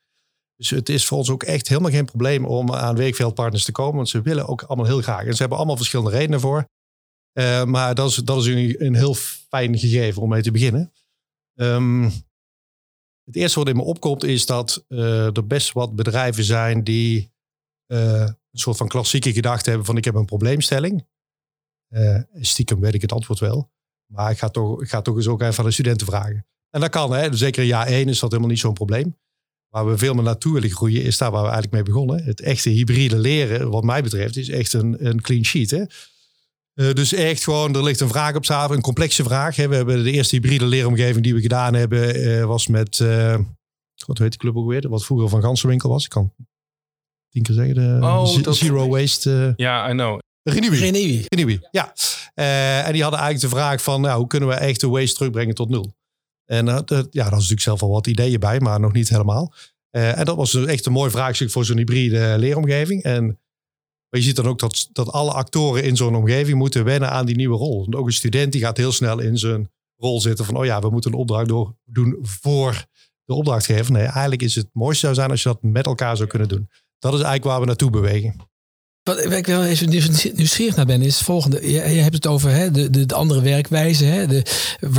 [0.56, 3.96] Dus het is voor ons ook echt helemaal geen probleem om aan werkveldpartners te komen.
[3.96, 5.24] Want ze willen ook allemaal heel graag.
[5.24, 6.64] En ze hebben allemaal verschillende redenen voor.
[7.38, 9.14] Uh, maar dat is, dat is een, een heel
[9.48, 10.92] fijn gegeven om mee te beginnen.
[11.54, 12.12] Um,
[13.30, 17.32] het eerste wat in me opkomt is dat uh, er best wat bedrijven zijn die
[17.86, 21.06] uh, een soort van klassieke gedachte hebben van ik heb een probleemstelling.
[21.88, 23.70] Uh, stiekem weet ik het antwoord wel.
[24.06, 26.46] Maar ik ga toch, ik ga toch eens ook even aan de studenten vragen.
[26.70, 27.36] En dat kan, hè.
[27.36, 29.18] zeker in jaar één is dat helemaal niet zo'n probleem.
[29.68, 32.24] Waar we veel meer naartoe willen groeien, is daar waar we eigenlijk mee begonnen.
[32.24, 35.70] Het echte hybride leren, wat mij betreft, is echt een, een clean sheet.
[35.70, 35.84] Hè?
[36.74, 39.56] Uh, dus echt gewoon, er ligt een vraag op tafel, een complexe vraag.
[39.56, 39.68] Hè.
[39.68, 43.38] We hebben de eerste hybride leeromgeving die we gedaan hebben, uh, was met, uh,
[44.06, 44.88] wat heet de club ook weer?
[44.88, 46.04] Wat vroeger van Gansenwinkel was.
[46.04, 46.32] Ik kan
[47.28, 48.56] tien keer zeggen, de oh, dat...
[48.56, 49.52] Zero Waste.
[49.56, 50.18] Ja, I know.
[50.42, 51.24] Renewi.
[51.28, 51.94] Renewi, ja.
[52.84, 55.54] en die hadden eigenlijk de vraag van, nou, hoe kunnen we echt de waste terugbrengen
[55.54, 55.94] tot nul?
[56.44, 59.54] En ja, daar is natuurlijk zelf al wat ideeën bij, maar nog niet helemaal.
[59.90, 63.02] en dat was echt een mooi vraagstuk voor zo'n hybride leeromgeving.
[63.02, 63.38] En
[64.10, 67.26] maar je ziet dan ook dat, dat alle actoren in zo'n omgeving moeten wennen aan
[67.26, 67.84] die nieuwe rol.
[67.86, 70.80] En ook een student die gaat heel snel in zijn rol zitten van, oh ja,
[70.80, 72.86] we moeten een opdracht door, doen voor
[73.24, 73.92] de opdrachtgever.
[73.92, 76.68] Nee, eigenlijk is het mooiste zou zijn als je dat met elkaar zou kunnen doen.
[76.98, 78.36] Dat is eigenlijk waar we naartoe bewegen.
[79.02, 79.88] Wat ik wel even
[80.34, 81.70] nieuwsgierig naar ben, is het volgende.
[81.70, 84.44] Je, je hebt het over hè, de, de, de, andere werkwijze, hè, de,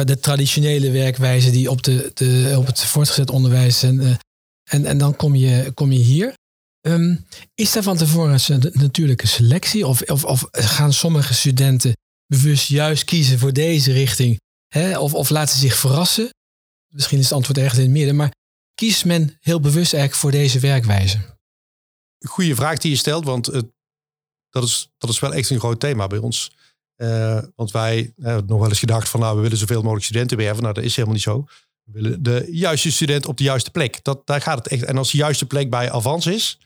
[0.06, 4.16] de traditionele werkwijze die op, de, de, op het voortgezet onderwijs en, eh,
[4.70, 6.34] en, en dan kom je, kom je hier.
[6.82, 9.88] Um, is er van tevoren een natuurlijke selectie?
[9.88, 11.94] Of, of, of, gaan sommige studenten
[12.26, 14.40] bewust juist kiezen voor deze richting?
[14.68, 15.00] Hè?
[15.00, 16.30] Of, of laten zich verrassen?
[16.94, 18.16] Misschien is het antwoord ergens in het midden.
[18.16, 18.32] Maar
[18.74, 21.20] kiest men heel bewust eigenlijk voor deze werkwijze?
[22.28, 23.66] Goede vraag die je stelt, want het
[24.52, 26.52] dat is, dat is wel echt een groot thema bij ons.
[26.98, 30.38] Uh, want wij hebben nog wel eens gedacht van nou, we willen zoveel mogelijk studenten
[30.38, 30.62] werven.
[30.62, 31.46] Nou, dat is helemaal niet zo.
[31.84, 34.04] We willen de juiste student op de juiste plek.
[34.04, 34.84] Dat, daar gaat het echt.
[34.84, 36.60] En als de juiste plek bij Avans is,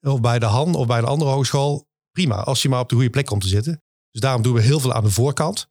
[0.00, 2.36] of bij de Han of bij een andere hogeschool, prima.
[2.36, 3.82] Als je maar op de goede plek komt te zitten.
[4.10, 5.68] Dus daarom doen we heel veel aan de voorkant.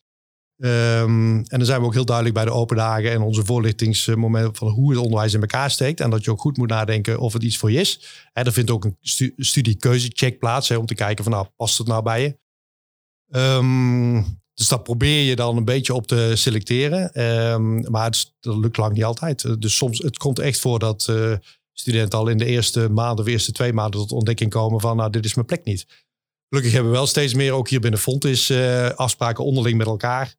[0.64, 4.56] Um, en dan zijn we ook heel duidelijk bij de open dagen en onze voorlichtingsmomenten
[4.56, 6.00] van hoe het onderwijs in elkaar steekt.
[6.00, 8.02] En dat je ook goed moet nadenken of het iets voor je is.
[8.34, 11.88] En er vindt ook een stu studiekeuzecheck plaats om te kijken van nou, past het
[11.88, 12.38] nou bij je?
[13.40, 17.22] Um, dus dat probeer je dan een beetje op te selecteren.
[17.52, 19.62] Um, maar het, dat lukt lang niet altijd.
[19.62, 21.36] Dus soms, het komt echt voor dat uh,
[21.80, 25.10] studenten al in de eerste maanden of eerste twee maanden tot ontdekking komen van nou,
[25.10, 26.06] dit is mijn plek niet.
[26.50, 30.36] Gelukkig hebben we wel steeds meer, ook hier binnen Fontis, uh, afspraken onderling met elkaar.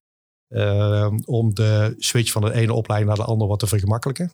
[0.49, 4.33] Uh, om de switch van de ene opleiding naar de andere wat te vergemakkelijken.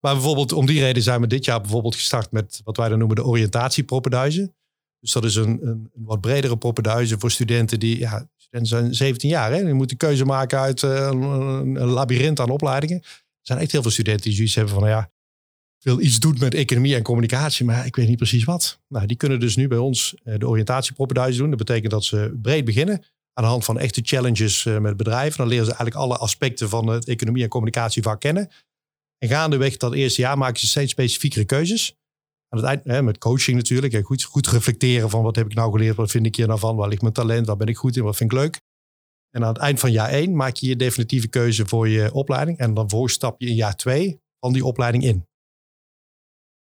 [0.00, 2.98] Maar bijvoorbeeld om die reden zijn we dit jaar bijvoorbeeld gestart met wat wij dan
[2.98, 4.54] noemen de oriëntatiepropenduizen.
[5.00, 8.94] Dus dat is een, een, een, wat bredere propenduize voor studenten die, ja, studenten zijn
[8.94, 9.52] 17 jaar.
[9.52, 9.64] Hè?
[9.64, 13.00] Die moeten keuze maken uit uh, een, een labyrint aan opleidingen.
[13.02, 15.10] Er zijn echt heel veel studenten die zoiets hebben van, ja, ik
[15.82, 18.80] wil iets doen met economie en communicatie, maar ik weet niet precies wat.
[18.88, 21.48] Nou, die kunnen dus nu bij ons uh, de oriëntatiepropenduize doen.
[21.48, 25.38] Dat betekent dat ze breed beginnen aan de hand van echte challenges uh, met bedrijven.
[25.38, 28.50] Dan leren ze eigenlijk alle aspecten van het economie en communicatievak kennen.
[29.18, 31.96] En gaandeweg dat eerste jaar maken ze steeds specifiekere keuzes.
[32.48, 34.06] Aan het eind, hè, met coaching natuurlijk.
[34.06, 36.76] goed, goed reflecteren van wat heb ik nou geleerd, wat vind ik hier nou van,
[36.76, 38.60] waar ligt mijn talent, waar ben ik goed in, wat vind ik leuk.
[39.30, 42.58] En aan het eind van jaar één maak je je definitieve keuze voor je opleiding.
[42.58, 45.27] En dan voor stap je in jaar twee van die opleiding in.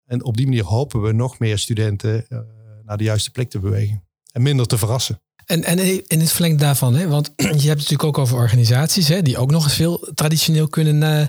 [0.08, 2.40] En op die manier hopen we nog meer studenten uh,
[2.86, 4.04] naar de juiste plek te bewegen.
[4.32, 5.22] En minder te verrassen.
[5.46, 9.08] En, en in het verlengde daarvan, hè, want je hebt het natuurlijk ook over organisaties
[9.08, 11.28] hè, die ook nog eens veel traditioneel kunnen uh,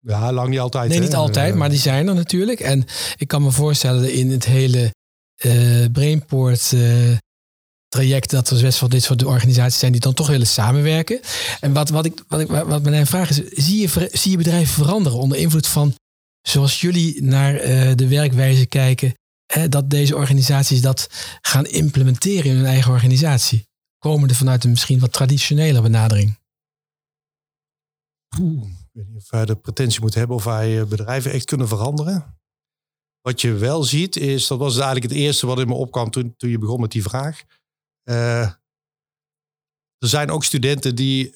[0.00, 0.90] ja, lang niet altijd.
[0.90, 2.60] Nee, niet altijd, maar die zijn er natuurlijk.
[2.60, 2.84] En
[3.16, 4.94] ik kan me voorstellen in het hele
[5.44, 6.74] uh, Brainport
[7.88, 11.20] traject dat er best wel dit soort organisaties zijn die dan toch willen samenwerken.
[11.60, 14.74] En wat, wat, ik, wat, ik, wat mijn vraag is, zie je, zie je bedrijven
[14.74, 15.94] veranderen onder invloed van
[16.48, 19.14] zoals jullie naar uh, de werkwijze kijken,
[19.52, 21.08] hè, dat deze organisaties dat
[21.40, 23.66] gaan implementeren in hun eigen organisatie?
[23.98, 26.38] Komen er vanuit een misschien wat traditionele benadering?
[28.40, 31.68] Oeh weet niet of wij de pretentie moeten hebben of wij eh, bedrijven echt kunnen
[31.68, 32.40] veranderen.
[33.20, 36.36] Wat je wel ziet is, dat was eigenlijk het eerste wat in me opkwam toen,
[36.36, 37.42] toen je begon met die vraag.
[38.04, 38.42] Uh,
[39.98, 41.32] er zijn ook studenten die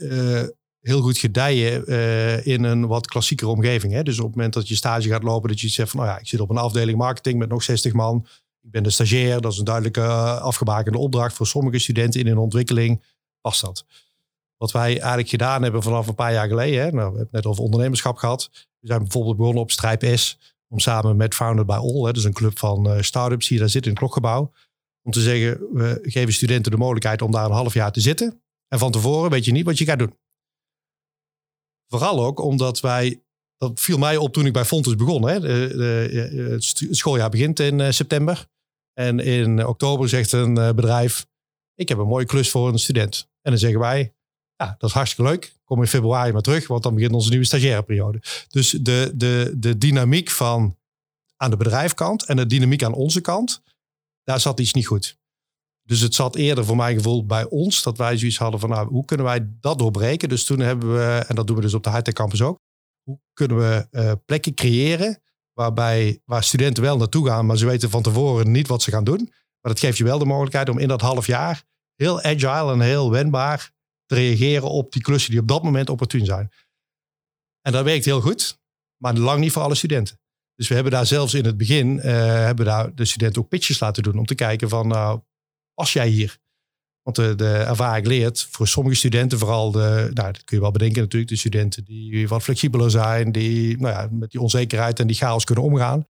[0.82, 3.92] heel goed gedijen uh, in een wat klassiekere omgeving.
[3.92, 4.02] Hè?
[4.02, 6.18] Dus op het moment dat je stage gaat lopen, dat je zegt van, nou ja,
[6.18, 8.26] ik zit op een afdeling marketing met nog 60 man.
[8.62, 10.06] Ik ben de stagiair, dat is een duidelijke
[10.40, 13.02] afgebakende opdracht voor sommige studenten in een ontwikkeling.
[13.40, 13.84] Past dat?
[14.56, 16.80] Wat wij eigenlijk gedaan hebben vanaf een paar jaar geleden.
[16.80, 18.50] Hè, nou, we hebben het net over ondernemerschap gehad.
[18.52, 20.38] We zijn bijvoorbeeld begonnen op Strijp S.
[20.68, 23.68] Om samen met Founded by All, hè, dus een club van uh, start-ups die daar
[23.68, 24.52] zit in het klokgebouw.
[25.02, 28.42] Om te zeggen, we geven studenten de mogelijkheid om daar een half jaar te zitten.
[28.68, 30.14] En van tevoren weet je niet wat je gaat doen.
[31.92, 33.22] Vooral ook omdat wij,
[33.56, 35.28] dat viel mij op toen ik bij Fontes begon.
[35.28, 35.40] Hè.
[35.40, 38.46] De, de, het schooljaar begint in uh, september.
[38.92, 41.26] En in oktober zegt een uh, bedrijf,
[41.74, 43.28] ik heb een mooie klus voor een student.
[43.42, 44.14] En dan zeggen wij,
[44.56, 45.54] ja, dat is hartstikke leuk.
[45.64, 48.22] Kom in februari maar terug, want dan begint onze nieuwe stagiaire periode.
[48.48, 50.76] Dus de, de, de dynamiek van
[51.36, 53.62] aan de bedrijfkant en de dynamiek aan onze kant,
[54.24, 55.20] daar zat iets niet goed.
[55.82, 58.88] Dus het zat eerder voor mijn gevoel bij ons dat wij zoiets hadden van nou,
[58.88, 60.28] hoe kunnen wij dat doorbreken?
[60.28, 62.60] Dus toen hebben we, en dat doen we dus op de Hightech Campus ook,
[63.02, 67.90] hoe kunnen we uh, plekken creëren waarbij waar studenten wel naartoe gaan, maar ze weten
[67.90, 69.30] van tevoren niet wat ze gaan doen.
[69.60, 71.64] Maar dat geeft je wel de mogelijkheid om in dat half jaar
[71.94, 73.70] heel agile en heel wendbaar
[74.06, 76.50] te reageren op die klussen die op dat moment opportun zijn.
[77.60, 78.58] En dat werkt heel goed,
[78.96, 80.20] maar lang niet voor alle studenten.
[80.54, 83.80] Dus we hebben daar zelfs in het begin uh, hebben daar de studenten ook pitches
[83.80, 85.20] laten doen om te kijken van, nou,
[85.82, 86.38] pas jij hier?
[87.02, 90.70] Want de, de ervaring leert voor sommige studenten, vooral de, nou, dat kun je wel
[90.70, 95.06] bedenken natuurlijk, de studenten die wat flexibeler zijn, die nou ja, met die onzekerheid en
[95.06, 96.06] die chaos kunnen omgaan.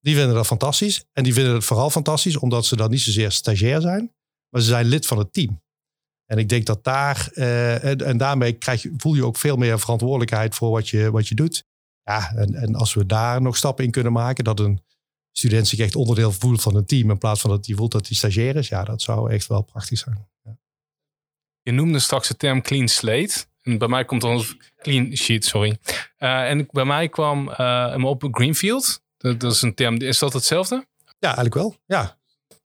[0.00, 1.04] Die vinden dat fantastisch.
[1.12, 4.14] En die vinden het vooral fantastisch omdat ze dan niet zozeer stagiair zijn,
[4.48, 5.62] maar ze zijn lid van het team.
[6.26, 9.56] En ik denk dat daar, uh, en, en, daarmee krijg je, voel je ook veel
[9.56, 11.64] meer verantwoordelijkheid voor wat je, wat je doet.
[12.02, 14.80] Ja, en, en als we daar nog stappen in kunnen maken, dat een
[15.38, 18.06] student zich echt onderdeel voelt van een team, in plaats van dat hij voelt dat
[18.06, 20.28] hij stagiair is, ja, dat zou echt wel prachtig zijn.
[20.42, 20.56] Ja.
[21.62, 23.46] Je noemde straks de term clean slate.
[23.62, 24.44] En bij mij komt dan
[24.78, 25.78] clean sheet, sorry.
[26.18, 27.56] Uh, en bij mij kwam uh,
[27.90, 29.02] hem op Greenfield.
[29.16, 29.96] Dat, dat, is een term.
[29.96, 30.86] Is dat hetzelfde?
[31.04, 31.76] Ja, eigenlijk wel.
[31.86, 32.18] Ja,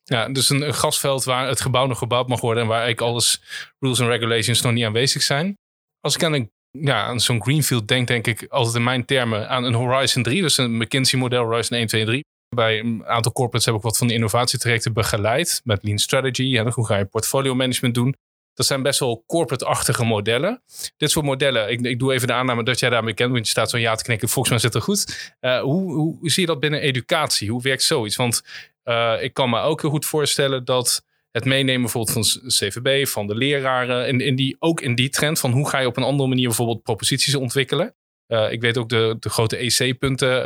[0.03, 3.41] ja, dus een, gasveld waar het gebouw nog gebouwd mag worden en waar eigenlijk alles
[3.79, 5.57] rules en regulations nog niet aanwezig zijn.
[5.99, 9.49] Als ik aan, een, ja, aan zo'n greenfield denk, denk ik altijd in mijn termen
[9.49, 12.23] aan een Horizon 3, dus een McKinsey model Horizon 1, 2 en 3.
[12.55, 15.61] Bij een aantal corporates heb ik wat van die innovatietrajecten begeleid.
[15.63, 16.57] Met Lean Strategy.
[16.57, 18.15] En hoe ga je portfolio management doen?
[18.53, 20.61] Dat zijn best wel corporate-achtige modellen.
[20.97, 23.51] Dit soort modellen, ik, ik doe even de aanname dat jij daarmee kent, want je
[23.51, 24.29] staat zo ja te knikken.
[24.29, 25.31] Volgens mij zit het goed.
[25.41, 27.49] Uh, hoe, hoe, zie je dat binnen educatie?
[27.49, 28.15] Hoe werkt zoiets?
[28.15, 28.43] Want
[28.83, 33.27] uh, ik kan me ook heel goed voorstellen dat het meenemen bijvoorbeeld van CVB, van
[33.27, 36.03] de leraren, in, in die, ook in die trend van hoe ga je op een
[36.03, 37.95] andere manier bijvoorbeeld proposities ontwikkelen.
[38.27, 40.45] Uh, ik weet ook de, de grote EC-punten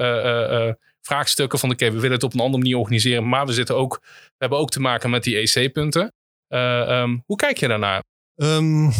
[1.07, 3.75] vraagstukken van oké, okay, we willen het op een andere manier organiseren, maar we, zitten
[3.75, 6.13] ook, we hebben ook te maken met die EC-punten.
[6.53, 8.03] Uh, um, hoe kijk je daarnaar?
[8.35, 8.91] Um,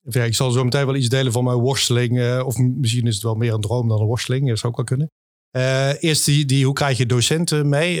[0.00, 2.18] ja, ik zal zo meteen wel iets delen van mijn worsteling.
[2.18, 4.48] Uh, of misschien is het wel meer een droom dan een worsteling.
[4.48, 5.10] Dat zou ook wel kunnen.
[6.00, 8.00] Eerst die, die, hoe krijg je docenten mee?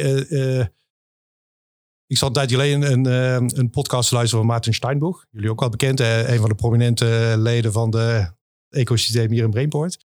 [2.06, 5.24] ik zat een tijdje geleden een, een, een podcast luisteren van Maarten Steinboeg.
[5.30, 6.00] Jullie ook wel bekend.
[6.00, 8.32] een van de prominente leden van de
[8.68, 10.04] ecosysteem hier in Brainport.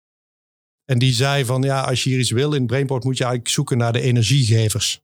[0.90, 3.54] En die zei van ja, als je hier iets wil in Brainport moet je eigenlijk
[3.54, 5.02] zoeken naar de energiegevers.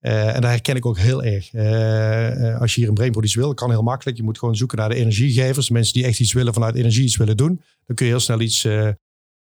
[0.00, 1.52] Uh, en daar herken ik ook heel erg.
[1.52, 4.16] Uh, als je hier een Brainport iets wil, kan heel makkelijk.
[4.16, 5.70] Je moet gewoon zoeken naar de energiegevers.
[5.70, 7.62] Mensen die echt iets willen vanuit energie iets willen doen.
[7.86, 8.62] Dan kun je heel snel iets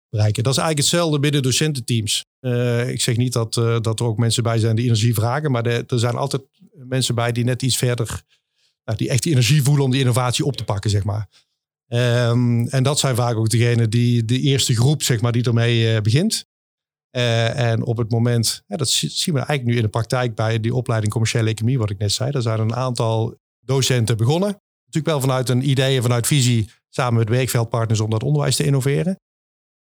[0.10, 0.43] bereiken.
[0.43, 2.25] Dat is eigenlijk hetzelfde binnen docententeams.
[2.88, 5.51] ik zeg niet dat, dat er ook mensen bij zijn die energie vragen.
[5.51, 6.41] Maar er zijn altijd
[6.73, 8.23] mensen bij die net iets verder...
[8.86, 11.27] Nou, die echt die energie voelen om die innovatie op te pakken, zeg maar.
[11.93, 16.01] Um, en dat zijn vaak ook degenen die de eerste groep, zeg maar, die ermee
[16.01, 16.45] begint.
[17.15, 20.75] Uh, en op het moment, dat zien we eigenlijk nu in de praktijk bij die
[20.75, 22.32] opleiding commerciële economie, wat ik net zei.
[22.32, 24.49] Daar zijn een aantal docenten begonnen.
[24.86, 28.63] Natuurlijk wel vanuit een idee en vanuit visie samen met werkveldpartners om dat onderwijs te
[28.63, 29.19] innoveren.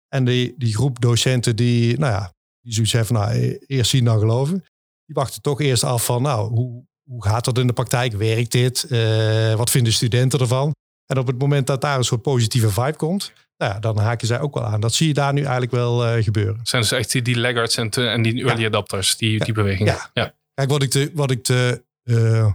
[0.08, 4.06] En die, die groep docenten die, nou ja, die zoiets hebben nou, e-, eerst zien
[4.06, 4.66] dan geloven.
[5.06, 8.14] Die wachten toch eerst af van, nou, hoe, hoe gaat dat in de praktijk?
[8.14, 8.86] Werkt dit?
[8.90, 10.72] Uh, wat vinden studenten ervan?
[11.12, 14.28] En op het moment dat daar een soort positieve vibe komt, nou ja, dan haken
[14.28, 14.82] zij ook wel aan.
[14.82, 16.60] Dat zie je daar nu eigenlijk wel uh, gebeuren.
[16.64, 19.46] Zijn dus echt die, die laggards en, te, en die early adapters, die, ja.
[19.46, 19.90] die beweging.
[19.90, 20.10] Ja.
[20.14, 20.34] ja.
[20.54, 22.54] Kijk, wat ik de, wat ik de uh,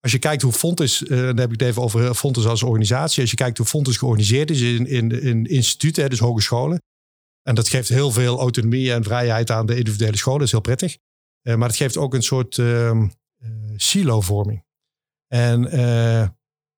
[0.00, 3.20] als je kijkt hoe Fontes, uh, dan heb ik het even over Fontes als organisatie.
[3.20, 6.82] Als je kijkt hoe Fontes georganiseerd is in, in, in instituten, dus hogescholen.
[7.42, 10.38] En dat geeft heel veel autonomie en vrijheid aan de individuele scholen.
[10.38, 10.98] Dat is heel prettig.
[11.42, 13.02] Maar het geeft ook een soort uh,
[13.76, 14.64] silo-vorming.
[15.26, 15.70] En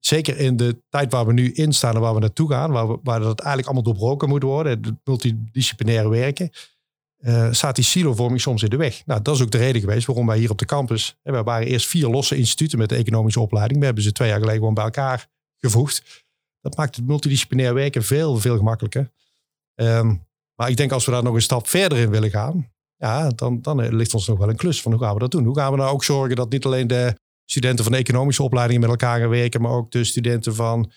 [0.04, 2.86] zeker in de tijd waar we nu in staan en waar we naartoe gaan, waar,
[2.86, 6.50] waar dat eigenlijk allemaal doorbroken moet worden, het multidisciplinaire werken,
[7.18, 9.06] uh, staat die silovorming soms in de weg.
[9.06, 11.42] Nou, dat is ook de reden geweest waarom wij hier op de campus, hè, we
[11.42, 14.58] waren eerst vier losse instituten met de economische opleiding, we hebben ze twee jaar geleden
[14.58, 16.24] gewoon bij elkaar gevoegd.
[16.60, 19.10] Dat maakt het multidisciplinair werken veel, veel gemakkelijker.
[19.74, 23.28] Um, maar ik denk als we daar nog een stap verder in willen gaan, ja,
[23.28, 25.44] dan, dan ligt ons nog wel een klus van hoe gaan we dat doen?
[25.44, 27.16] Hoe gaan we nou ook zorgen dat niet alleen de
[27.52, 30.92] studenten van economische opleidingen met elkaar gaan werken, maar ook de studenten van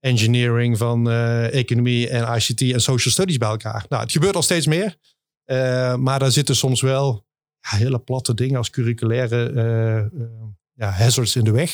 [0.00, 3.86] engineering, van uh, economie en ICT en social studies bij elkaar.
[3.88, 4.96] Nou, het gebeurt al steeds meer,
[5.46, 7.26] uh, maar daar zitten soms wel
[7.60, 10.22] ja, hele platte dingen als curriculaire uh,
[10.72, 11.72] ja, hazards in de weg.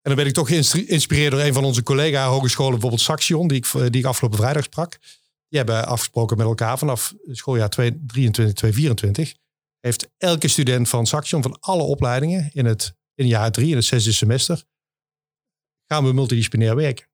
[0.00, 3.56] En dan ben ik toch geïnspireerd door een van onze collega hogescholen, bijvoorbeeld Saxion, die
[3.56, 4.98] ik, die ik afgelopen vrijdag sprak.
[5.48, 9.42] Die hebben afgesproken met elkaar vanaf schooljaar 2023, 2024
[9.80, 13.84] heeft elke student van Saxion van alle opleidingen in het in jaar drie, in het
[13.84, 14.62] zesde semester,
[15.86, 17.06] gaan we multidisciplinair werken.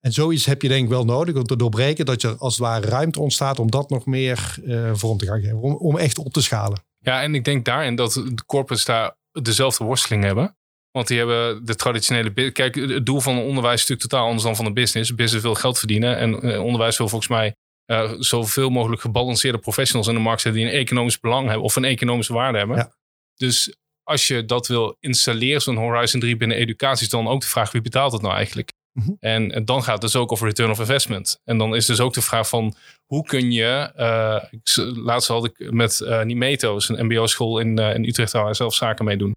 [0.00, 2.62] En zoiets heb je denk ik wel nodig om te doorbreken dat er als het
[2.62, 6.18] ware ruimte ontstaat om dat nog meer uh, vorm te gaan geven, om, om echt
[6.18, 6.84] op te schalen.
[6.98, 10.56] Ja, en ik denk daarin dat de corporates daar dezelfde worsteling hebben.
[10.90, 12.50] Want die hebben de traditionele.
[12.50, 15.14] Kijk, het doel van onderwijs is natuurlijk totaal anders dan van een business.
[15.14, 16.16] Business wil geld verdienen.
[16.16, 20.62] En uh, onderwijs wil volgens mij uh, zoveel mogelijk gebalanceerde professionals in de markt zetten
[20.62, 22.76] die een economisch belang hebben of een economische waarde hebben.
[22.76, 22.94] Ja.
[23.34, 27.46] Dus als je dat wil installeren, zo'n Horizon 3 binnen educatie, is dan ook de
[27.46, 28.72] vraag wie betaalt het nou eigenlijk?
[28.92, 29.16] Mm -hmm.
[29.20, 31.40] en, en, dan gaat het dus ook over return of investment.
[31.44, 32.74] En dan is dus ook de vraag van
[33.06, 38.04] hoe kun je, uh, laatst had ik met uh, Nimeto's, een mbo-school in, uh, in
[38.04, 39.32] Utrecht, waar zelf zaken mee doen.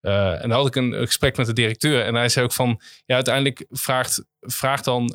[0.00, 3.14] en dan had ik een gesprek met de directeur en hij zei ook van, ja
[3.14, 5.06] uiteindelijk vraagt, vraagt dan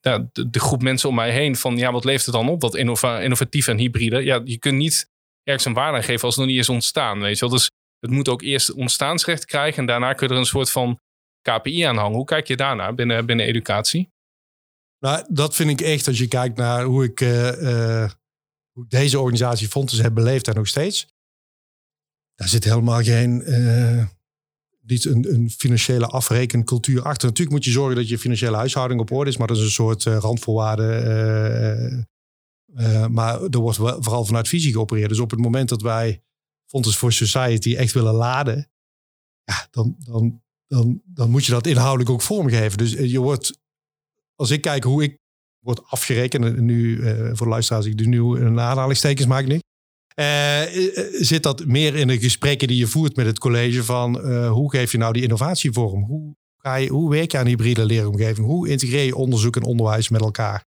[0.00, 2.76] de, de, groep mensen om mij heen van, ja wat levert het dan op, dat
[2.76, 4.24] innova innovatief en hybride?
[4.24, 5.10] Ja, je kunt niet
[5.42, 7.54] ergens een waarde geven als het nog niet is ontstaan, weet je wel.
[7.54, 7.70] Dus
[8.00, 11.00] het moet ook eerst ontstaansrecht krijgen en daarna kun je er een soort van
[11.42, 12.16] KPI aan hangen.
[12.16, 14.12] Hoe kijk je daarnaar binnen, binnen educatie?
[14.98, 18.10] Nou, dat vind ik echt als je kijkt naar hoe ik, uh, uh,
[18.72, 21.06] hoe deze organisatie Fontes heb beleefd en nog steeds.
[22.34, 24.04] Daar zit helemaal geen uh,
[24.80, 27.28] niet een, een, financiële afrekencultuur achter.
[27.28, 29.70] Natuurlijk moet je zorgen dat je financiële huishouding op orde is, maar dat is een
[29.70, 32.06] soort randvoorwaarde.
[33.10, 35.08] maar er wordt vooral vanuit visie geopereerd.
[35.08, 36.22] Dus op het moment dat wij
[36.68, 38.70] Fontes for Society echt willen laden,
[39.44, 42.78] ja, dan, dan, dan, dan moet je dat inhoudelijk ook vormgeven.
[42.78, 43.58] Dus je wordt,
[44.34, 45.18] als ik kijk hoe ik
[45.58, 49.48] word afgerekend, en nu uh, voor de luisteraars, ik doe nu een aanhalingstekens maak ik
[49.48, 49.66] niet.
[50.18, 50.62] Eh,
[51.20, 54.70] zit dat meer in de gesprekken die je voert met het college van eh, hoe
[54.70, 56.02] geef je nou die innovatie vorm?
[56.02, 58.46] Hoe, ga je, hoe werk je aan hybride leeromgeving?
[58.46, 60.64] Hoe integreer je onderzoek en onderwijs met elkaar?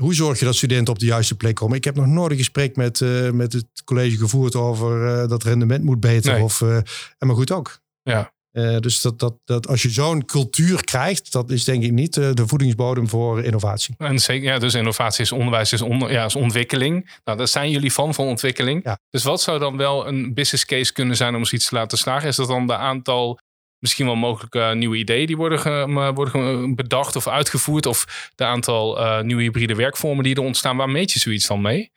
[0.00, 1.76] Hoe zorg je dat studenten op de juiste plek komen?
[1.76, 5.84] Ik heb nog nooit een gesprek met, uh, met het college gevoerd over dat rendement
[5.84, 6.32] moet beter.
[6.32, 6.42] Nee.
[6.42, 7.78] Of, en maar goed ook.
[8.02, 8.32] Ja.
[8.80, 12.46] Dus dat, dat, dat als je zo'n cultuur krijgt, dat is denk ik niet de
[12.46, 13.94] voedingsbodem voor innovatie.
[13.98, 17.18] En zeker, ja, dus innovatie is onderwijs, is, on, ja, is ontwikkeling.
[17.24, 18.84] Nou, daar zijn jullie van, van ontwikkeling.
[18.84, 18.98] Ja.
[19.10, 22.28] Dus wat zou dan wel een business case kunnen zijn om zoiets te laten slagen?
[22.28, 23.38] Is dat dan de aantal,
[23.78, 27.86] misschien wel mogelijke nieuwe ideeën die worden, ge, worden bedacht of uitgevoerd?
[27.86, 30.76] Of de aantal uh, nieuwe hybride werkvormen die er ontstaan?
[30.76, 31.90] Waar meet je zoiets dan mee?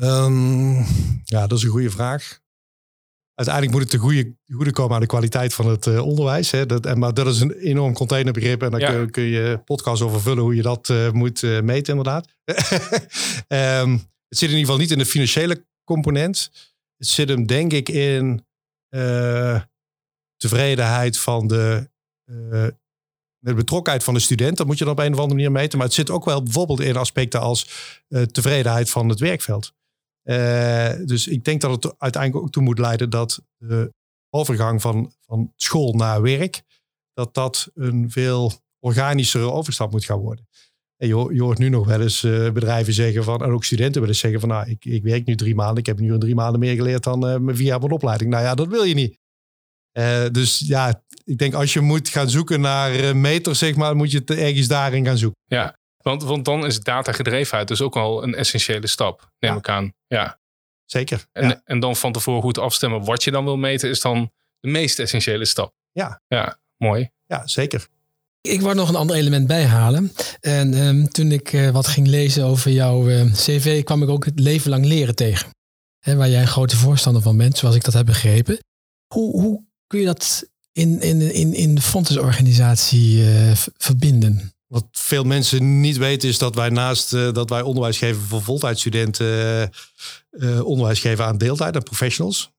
[0.00, 0.76] Um,
[1.24, 2.40] ja, dat is een goede vraag
[3.36, 6.50] uiteindelijk moet het te goede, goede komen aan de kwaliteit van het uh, onderwijs.
[6.50, 6.66] Hè.
[6.66, 8.62] Dat, en, maar dat is een enorm containerbegrip.
[8.62, 8.90] En daar ja.
[8.90, 12.26] kun, kun, je podcast over vullen hoe je dat uh, moet meten, inderdaad.
[13.48, 13.92] um,
[14.28, 16.50] het zit in ieder geval niet in de financiële component.
[16.96, 18.44] Het zit hem, denk ik, in
[20.36, 21.90] tevredenheid van de.
[23.38, 25.78] de betrokkenheid van de student, dat moet je dan op een of andere manier meten.
[25.78, 27.68] Maar het zit ook wel bijvoorbeeld in aspecten als
[28.32, 29.72] tevredenheid van het werkveld.
[30.26, 33.92] Uh, dus ik denk dat het uiteindelijk ook toe moet leiden dat de
[34.30, 36.62] overgang van, van school naar werk,
[37.12, 40.48] dat dat een veel organischere overstap moet gaan worden.
[40.96, 44.16] En je, hoort nu nog wel eens uh, bedrijven zeggen van, en ook studenten willen
[44.16, 46.60] zeggen van, nou, ik, ik werk nu drie maanden, ik heb nu in drie maanden
[46.60, 48.30] meer geleerd dan uh, mijn jaar van opleiding.
[48.30, 49.18] Nou ja, dat wil je niet.
[50.32, 54.18] Dus ja, ik denk als je moet gaan zoeken naar meters, zeg maar, moet je
[54.18, 55.40] het ergens daarin gaan zoeken.
[55.46, 59.58] Ja, want, want dan is datagedrevenheid dus ook wel een essentiële stap, neem Ja.
[59.58, 59.92] ik aan.
[60.06, 60.38] Ja.
[60.84, 61.26] Zeker.
[61.32, 61.60] En, ja.
[61.64, 64.30] en dan van tevoren goed afstemmen wat je dan wil meten, is dan
[64.60, 65.72] de meest essentiële stap.
[65.92, 66.20] Ja.
[66.28, 67.10] Ja, mooi.
[67.26, 67.86] ja, zeker.
[68.40, 70.12] Ik wou nog een ander element bijhalen.
[70.40, 74.24] En ehm, toen ik eh, wat ging lezen over jouw eh, cv, kwam ik ook
[74.24, 75.50] het leven lang leren tegen.
[75.98, 78.58] Hè, waar jij een grote voorstander van bent, zoals ik dat heb begrepen.
[79.14, 84.50] Hoe, hoe kun je dat in, in, in, in de Fontes-organisatie eh, v- verbinden?
[84.66, 88.42] Wat veel mensen niet weten is dat wij naast eh, dat wij onderwijs geven voor
[88.42, 89.62] voltijdstudenten, eh,
[90.30, 92.54] eh, onderwijs geven aan deeltijd en professionals.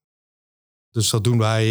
[0.91, 1.65] Dus dat doen wij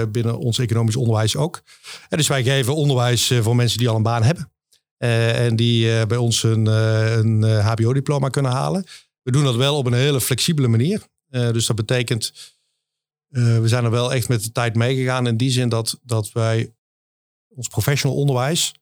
[0.00, 1.62] eh, binnen ons economisch onderwijs ook.
[2.08, 4.52] Dus wij geven onderwijs eh, voor mensen die al een baan hebben.
[4.96, 8.84] Eh, en die eh, bij ons een, eh, een eh, HBO-diploma kunnen halen.
[9.22, 11.02] We doen dat wel op een hele flexibele manier.
[11.30, 12.32] Eh, dus dat betekent,
[13.30, 15.26] eh, we zijn er wel echt met de tijd meegegaan.
[15.26, 16.74] In die zin dat, dat wij
[17.48, 18.72] ons professional onderwijs,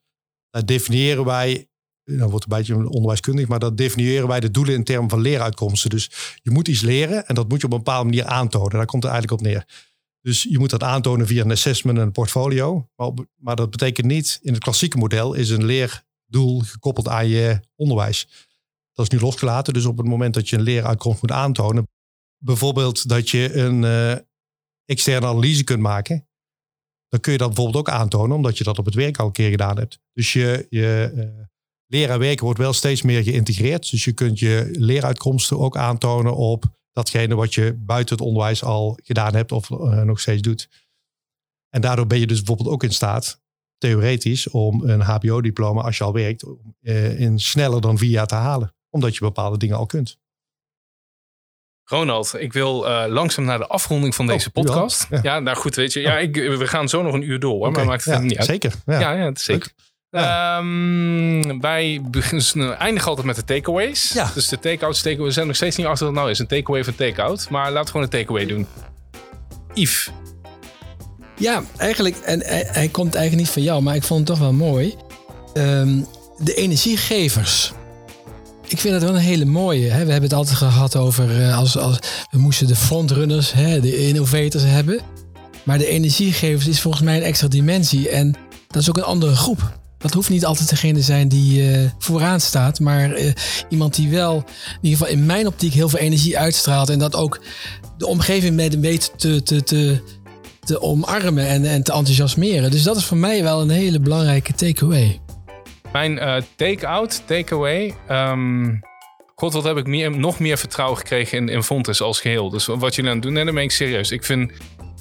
[0.51, 1.68] daar definiëren wij,
[2.05, 5.20] dan wordt het een beetje onderwijskundig, maar dat definiëren wij de doelen in termen van
[5.20, 5.90] leeruitkomsten.
[5.90, 8.70] Dus je moet iets leren en dat moet je op een bepaalde manier aantonen.
[8.70, 9.66] Daar komt het eigenlijk op neer.
[10.20, 12.88] Dus je moet dat aantonen via een assessment en een portfolio.
[12.96, 17.61] Maar, maar dat betekent niet, in het klassieke model is een leerdoel gekoppeld aan je
[17.76, 18.28] onderwijs.
[18.92, 19.72] Dat is nu losgelaten.
[19.72, 21.88] Dus op het moment dat je een leeruitkomst moet aantonen,
[22.38, 24.16] bijvoorbeeld dat je een eh,
[24.89, 26.28] externe analyse kunt maken,
[27.09, 29.32] dan kun je dat bijvoorbeeld ook aantonen, omdat je dat op het werk al een
[29.32, 30.01] keer gedaan hebt.
[30.12, 31.47] Dus je, je eh,
[31.86, 33.91] leren werken wordt wel steeds meer geïntegreerd.
[33.91, 38.99] Dus je kunt je leeruitkomsten ook aantonen op datgene wat je buiten het onderwijs al
[39.03, 40.68] gedaan hebt of eh, nog steeds doet.
[41.68, 43.43] En daardoor ben je dus bijvoorbeeld ook in staat,
[43.78, 46.45] theoretisch, om een HBO-diploma, als je al werkt,
[46.80, 48.74] eh, in sneller dan vier jaar te halen.
[48.91, 50.18] Omdat je bepaalde dingen al kunt.
[51.91, 54.62] Ronald, ik wil eh, langzaam naar de afronding van deze al?
[54.62, 55.07] podcast.
[55.11, 55.18] Ja.
[55.22, 55.41] Ja.
[55.41, 56.01] nou goed, weet je.
[56.01, 58.36] Ja, ik, we gaan zo nog een uur door, hoor, maar maakt het ja, niet
[58.36, 58.47] uit.
[58.47, 58.72] Zeker.
[58.86, 59.12] Ja.
[59.12, 59.72] Ja, zeker.
[60.11, 64.12] Ehm, wij beginnen, eindigen altijd met de takeaways.
[64.12, 64.30] Ja.
[64.34, 66.39] Dus de take-outs, take we zijn nog steeds niet achter wat het nou is.
[66.39, 67.51] Een takeaway of een take-out.
[67.51, 68.66] Maar laten we gewoon een takeaway doen.
[69.74, 70.11] Yves.
[71.36, 74.39] Ja, eigenlijk, en hij, hij komt eigenlijk niet van jou, maar ik vond het toch
[74.39, 74.95] wel mooi.
[75.55, 76.01] Ehm,
[76.39, 77.72] de energiegevers.
[78.68, 79.88] Ik vind dat wel een hele mooie.
[79.88, 80.04] Hè?
[80.04, 81.98] We hebben het altijd gehad over eh, als, als
[82.30, 85.00] we moesten de frontrunners, hè, de innovators hebben.
[85.62, 88.08] Maar de energiegevers is volgens mij een extra dimensie.
[88.08, 88.36] En
[88.68, 89.78] dat is ook een andere groep.
[89.98, 92.80] Dat hoeft niet altijd degene te zijn die eh, vooraan staat.
[92.80, 93.32] Maar eh,
[93.68, 96.88] iemand die wel, in ieder geval in mijn optiek, heel veel energie uitstraalt.
[96.88, 97.40] En dat ook
[97.98, 100.02] de omgeving mee weet te, te, te,
[100.64, 102.70] te omarmen en, en te enthousiasmeren.
[102.70, 105.20] Dus dat is voor mij wel een hele belangrijke takeaway.
[105.93, 107.95] Mijn eh, take-out, takeaway.
[108.07, 108.76] ehm
[109.34, 112.51] God, wat heb ik meer, nog meer vertrouwen gekregen in, in Fontes als geheel.
[112.51, 114.11] Dus wat jullie aan het doen, nee, dat meen ik serieus.
[114.11, 114.53] Ik vind,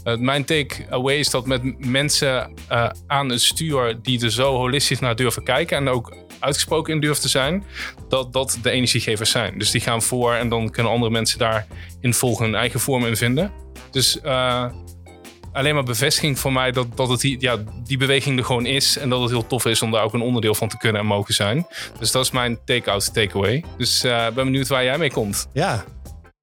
[0.04, 4.00] eh, mijn take-away is dat met mensen eh, aan het stuur...
[4.02, 5.78] die er zo holistisch naar durven kijken...
[5.78, 7.64] en ook uitgesproken in durven te zijn...
[8.10, 9.58] dat dat de energiegevers zijn.
[9.58, 12.46] Dus die gaan voor en dan kunnen andere mensen daarin volgen...
[12.46, 13.52] hun eigen vorm in vinden.
[13.92, 14.20] Dus...
[15.52, 18.66] eh, alleen maar bevestiging voor mij dat, dat het die, ja, die beweging er gewoon
[18.66, 18.98] is.
[18.98, 21.08] En dat het heel tof is om daar ook een onderdeel van te kunnen en
[21.08, 21.68] mogen zijn.
[22.00, 23.64] Dus dat is mijn take-out, takeaway.
[23.78, 25.48] Dus eh, ben benieuwd waar jij mee komt.
[25.54, 25.84] Ja,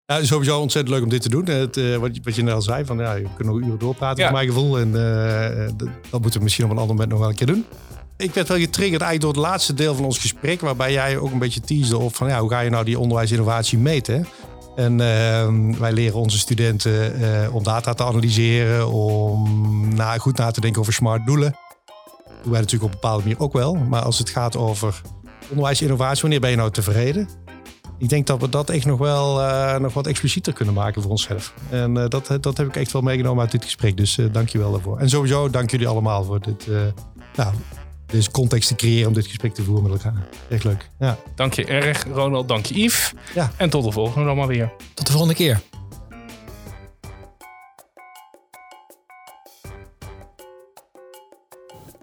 [0.06, 1.44] Ja, sowieso ontzettend leuk om dit te doen.
[1.46, 3.78] Het, uh, wat, je, wat je net al zei, van, ja, je kunt nog uren
[3.78, 4.28] doorpraten, Ja.
[4.28, 4.78] voor mijn gevoel.
[4.78, 7.46] En uh, dat, dat moeten we misschien op een ander moment nog wel een keer
[7.46, 7.64] doen.
[8.16, 10.60] Ik werd wel getriggerd eigenlijk door het laatste deel van ons gesprek...
[10.60, 12.28] waarbij jij ook een beetje teasde op van...
[12.28, 14.26] Ja, hoe ga je nou die onderwijsinnovatie meten?
[14.76, 18.88] En uh, wij leren onze studenten uh, om data te analyseren...
[18.88, 21.56] om goed na te denken over smart doelen.
[22.24, 23.74] Dat doen wij natuurlijk op een bepaalde manier ook wel.
[23.74, 25.00] Maar als het gaat over
[25.48, 27.28] onderwijsinnovatie, wanneer ben je nou tevreden?
[27.98, 31.10] Ik denk dat we dat echt nog wel uh, nog wat explicieter kunnen maken voor
[31.10, 31.54] onszelf.
[31.70, 33.96] En uh, dat, dat heb ik echt wel meegenomen uit dit gesprek.
[33.96, 34.98] Dus dank je wel daarvoor.
[34.98, 36.66] En sowieso dank jullie allemaal voor dit,
[37.36, 37.54] nou,
[38.12, 40.28] deze context te creëren om dit gesprek te voeren met elkaar.
[40.48, 40.90] Echt leuk.
[40.98, 41.18] Ja.
[41.34, 42.48] Dank je erg, Ronald.
[42.48, 43.12] Dank je, Yves.
[43.34, 43.52] Ja.
[43.56, 44.72] En tot de volgende dan maar weer.
[44.94, 45.60] Tot de volgende keer.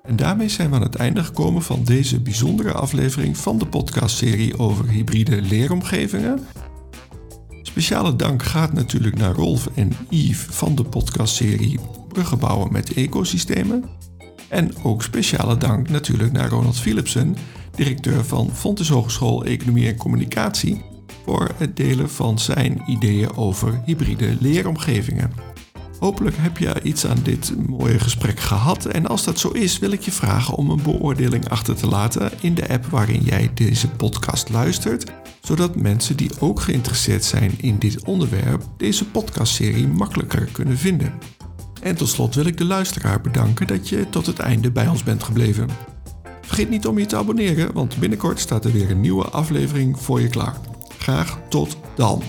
[0.04, 4.58] En daarmee zijn we aan het einde gekomen van deze bijzondere aflevering van de podcastserie
[4.58, 6.48] over hybride leeromgevingen.
[7.62, 13.90] Speciale dank gaat natuurlijk naar Rolf en Yves van de podcastserie Bruggen bouwen met ecosystemen.
[14.50, 17.36] En ook speciale dank natuurlijk naar Ronald Philipsen,
[17.76, 20.82] directeur van Fontes Hogeschool Economie en Communicatie,
[21.26, 25.32] voor het delen van zijn ideeën over hybride leeromgevingen.
[26.00, 28.86] Hopelijk heb je iets aan dit mooie gesprek gehad.
[28.86, 32.32] En als dat zo is, wil ik je vragen om een beoordeling achter te laten
[32.42, 37.78] in de app waarin jij deze podcast luistert, zodat mensen die ook geïnteresseerd zijn in
[37.80, 41.14] dit onderwerp deze podcastserie makkelijker kunnen vinden.
[41.82, 45.04] En tot slot wil ik de luisteraar bedanken dat je tot het einde bij ons
[45.04, 45.70] bent gebleven.
[46.42, 50.22] Vergeet niet om je te abonneren, want binnenkort staat er weer een nieuwe aflevering voor
[50.22, 50.56] je klaar.
[50.98, 52.24] Graag tot dan.